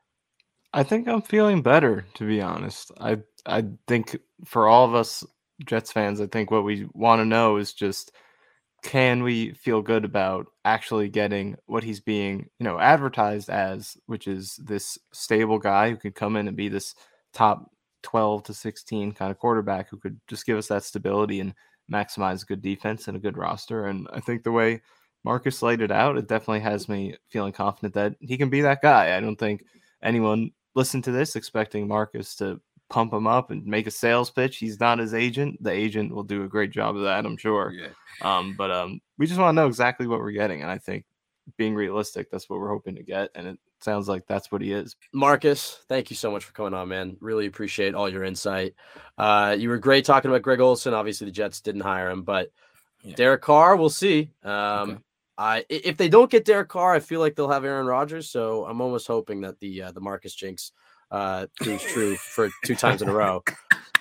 [0.73, 2.91] I think I'm feeling better, to be honest.
[3.01, 5.25] I I think for all of us
[5.65, 8.13] Jets fans, I think what we want to know is just
[8.83, 14.29] can we feel good about actually getting what he's being, you know, advertised as, which
[14.29, 16.95] is this stable guy who can come in and be this
[17.33, 17.71] top
[18.03, 21.55] 12 to 16 kind of quarterback who could just give us that stability and
[21.93, 23.87] maximize good defense and a good roster.
[23.87, 24.81] And I think the way
[25.25, 28.83] Marcus laid it out, it definitely has me feeling confident that he can be that
[28.83, 29.17] guy.
[29.17, 29.65] I don't think
[30.03, 34.59] anyone listened to this expecting Marcus to pump him up and make a sales pitch.
[34.59, 35.63] He's not his agent.
[35.63, 37.73] The agent will do a great job of that, I'm sure.
[37.73, 37.89] Yeah.
[38.23, 41.05] Um, but um, we just want to know exactly what we're getting, and I think
[41.57, 44.73] being realistic, that's what we're hoping to get, and it sounds like that's what he
[44.73, 44.97] is.
[45.13, 47.17] Marcus, thank you so much for coming on, man.
[47.21, 48.75] Really appreciate all your insight.
[49.19, 50.95] Uh, you were great talking about Greg Olson.
[50.95, 52.51] Obviously, the Jets didn't hire him, but
[53.03, 53.15] yeah.
[53.15, 54.31] Derek Carr, we'll see.
[54.43, 54.99] Um, okay.
[55.39, 58.31] I if they don't get Derek Carr, I feel like they'll have Aaron Rodgers.
[58.31, 60.73] So I'm almost hoping that the uh, the Marcus Jinx
[61.11, 63.43] uh, proves true for two times in a row.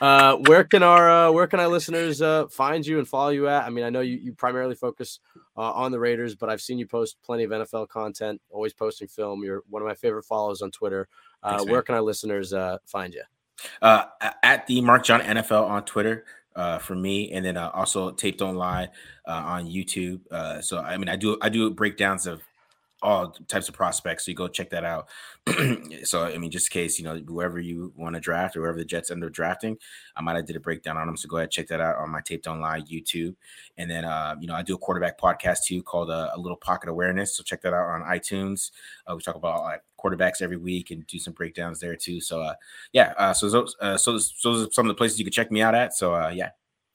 [0.02, 3.48] Uh, where can our uh, where can our listeners uh, find you and follow you
[3.48, 3.64] at?
[3.66, 5.20] I mean, I know you, you primarily focus
[5.56, 8.42] uh, on the Raiders, but I've seen you post plenty of NFL content.
[8.50, 9.44] Always posting film.
[9.44, 11.08] You're one of my favorite follows on Twitter.
[11.42, 13.24] Uh, Thanks, where can our listeners uh, find you?
[13.82, 14.06] Uh,
[14.44, 16.26] at the Mark John NFL on Twitter
[16.56, 18.90] uh, for me, and then uh, also taped Don't Lie
[19.28, 20.22] uh, on YouTube.
[20.32, 22.42] Uh, so I mean, I do I do breakdowns of
[23.06, 24.26] all types of prospects.
[24.26, 25.08] So you go check that out.
[26.04, 28.80] so I mean, just in case you know whoever you want to draft or whoever
[28.80, 29.78] the Jets end up drafting,
[30.16, 31.16] I might have did a breakdown on them.
[31.16, 33.36] So go ahead check that out on my taped online YouTube.
[33.78, 36.58] And then uh, you know I do a quarterback podcast too called uh, a little
[36.58, 37.38] pocket awareness.
[37.38, 38.72] So check that out on iTunes.
[39.06, 42.20] Uh, we talk about like quarterbacks every week and do some breakdowns there too.
[42.20, 42.56] So uh,
[42.92, 45.32] yeah, uh, so those uh, so those, those are some of the places you can
[45.32, 45.94] check me out at.
[45.94, 46.50] So uh, yeah.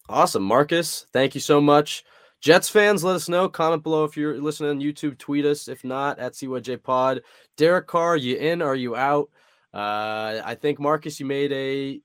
[0.08, 1.06] Awesome, Marcus.
[1.12, 2.04] Thank you so much.
[2.40, 3.48] Jets fans, let us know.
[3.48, 5.18] Comment below if you're listening on YouTube.
[5.18, 5.68] Tweet us.
[5.68, 7.20] If not, at CYJ Pod.
[7.56, 8.62] Derek Carr, you in?
[8.62, 9.30] Are you out?
[9.74, 12.00] Uh, I think Marcus, you made a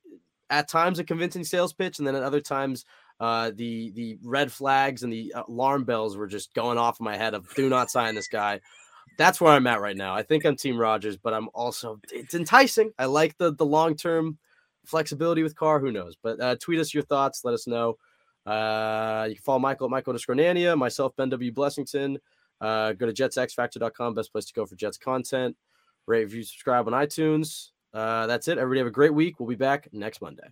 [0.50, 2.86] at times a convincing sales pitch, and then at other times,
[3.20, 7.16] uh, the the red flags and the alarm bells were just going off in my
[7.16, 8.60] head of do not sign this guy.
[9.18, 10.14] That's where I'm at right now.
[10.14, 12.92] I think I'm Team Rodgers, but I'm also it's enticing.
[13.00, 14.38] I like the the long term
[14.86, 15.80] flexibility with Carr.
[15.80, 16.18] Who knows?
[16.22, 17.46] But uh, tweet us your thoughts.
[17.46, 17.98] Let us know.
[18.46, 21.52] Uh, you can follow Michael at Michael Nania, myself, Ben W.
[21.52, 22.18] Blessington.
[22.62, 25.56] Uh, go to jetsxfactor.com, best place to go for Jets content.
[26.08, 27.72] Rate, review, subscribe on iTunes.
[27.94, 28.58] Uh, that's it.
[28.58, 29.40] Everybody have a great week.
[29.40, 30.48] We'll be back next Monday.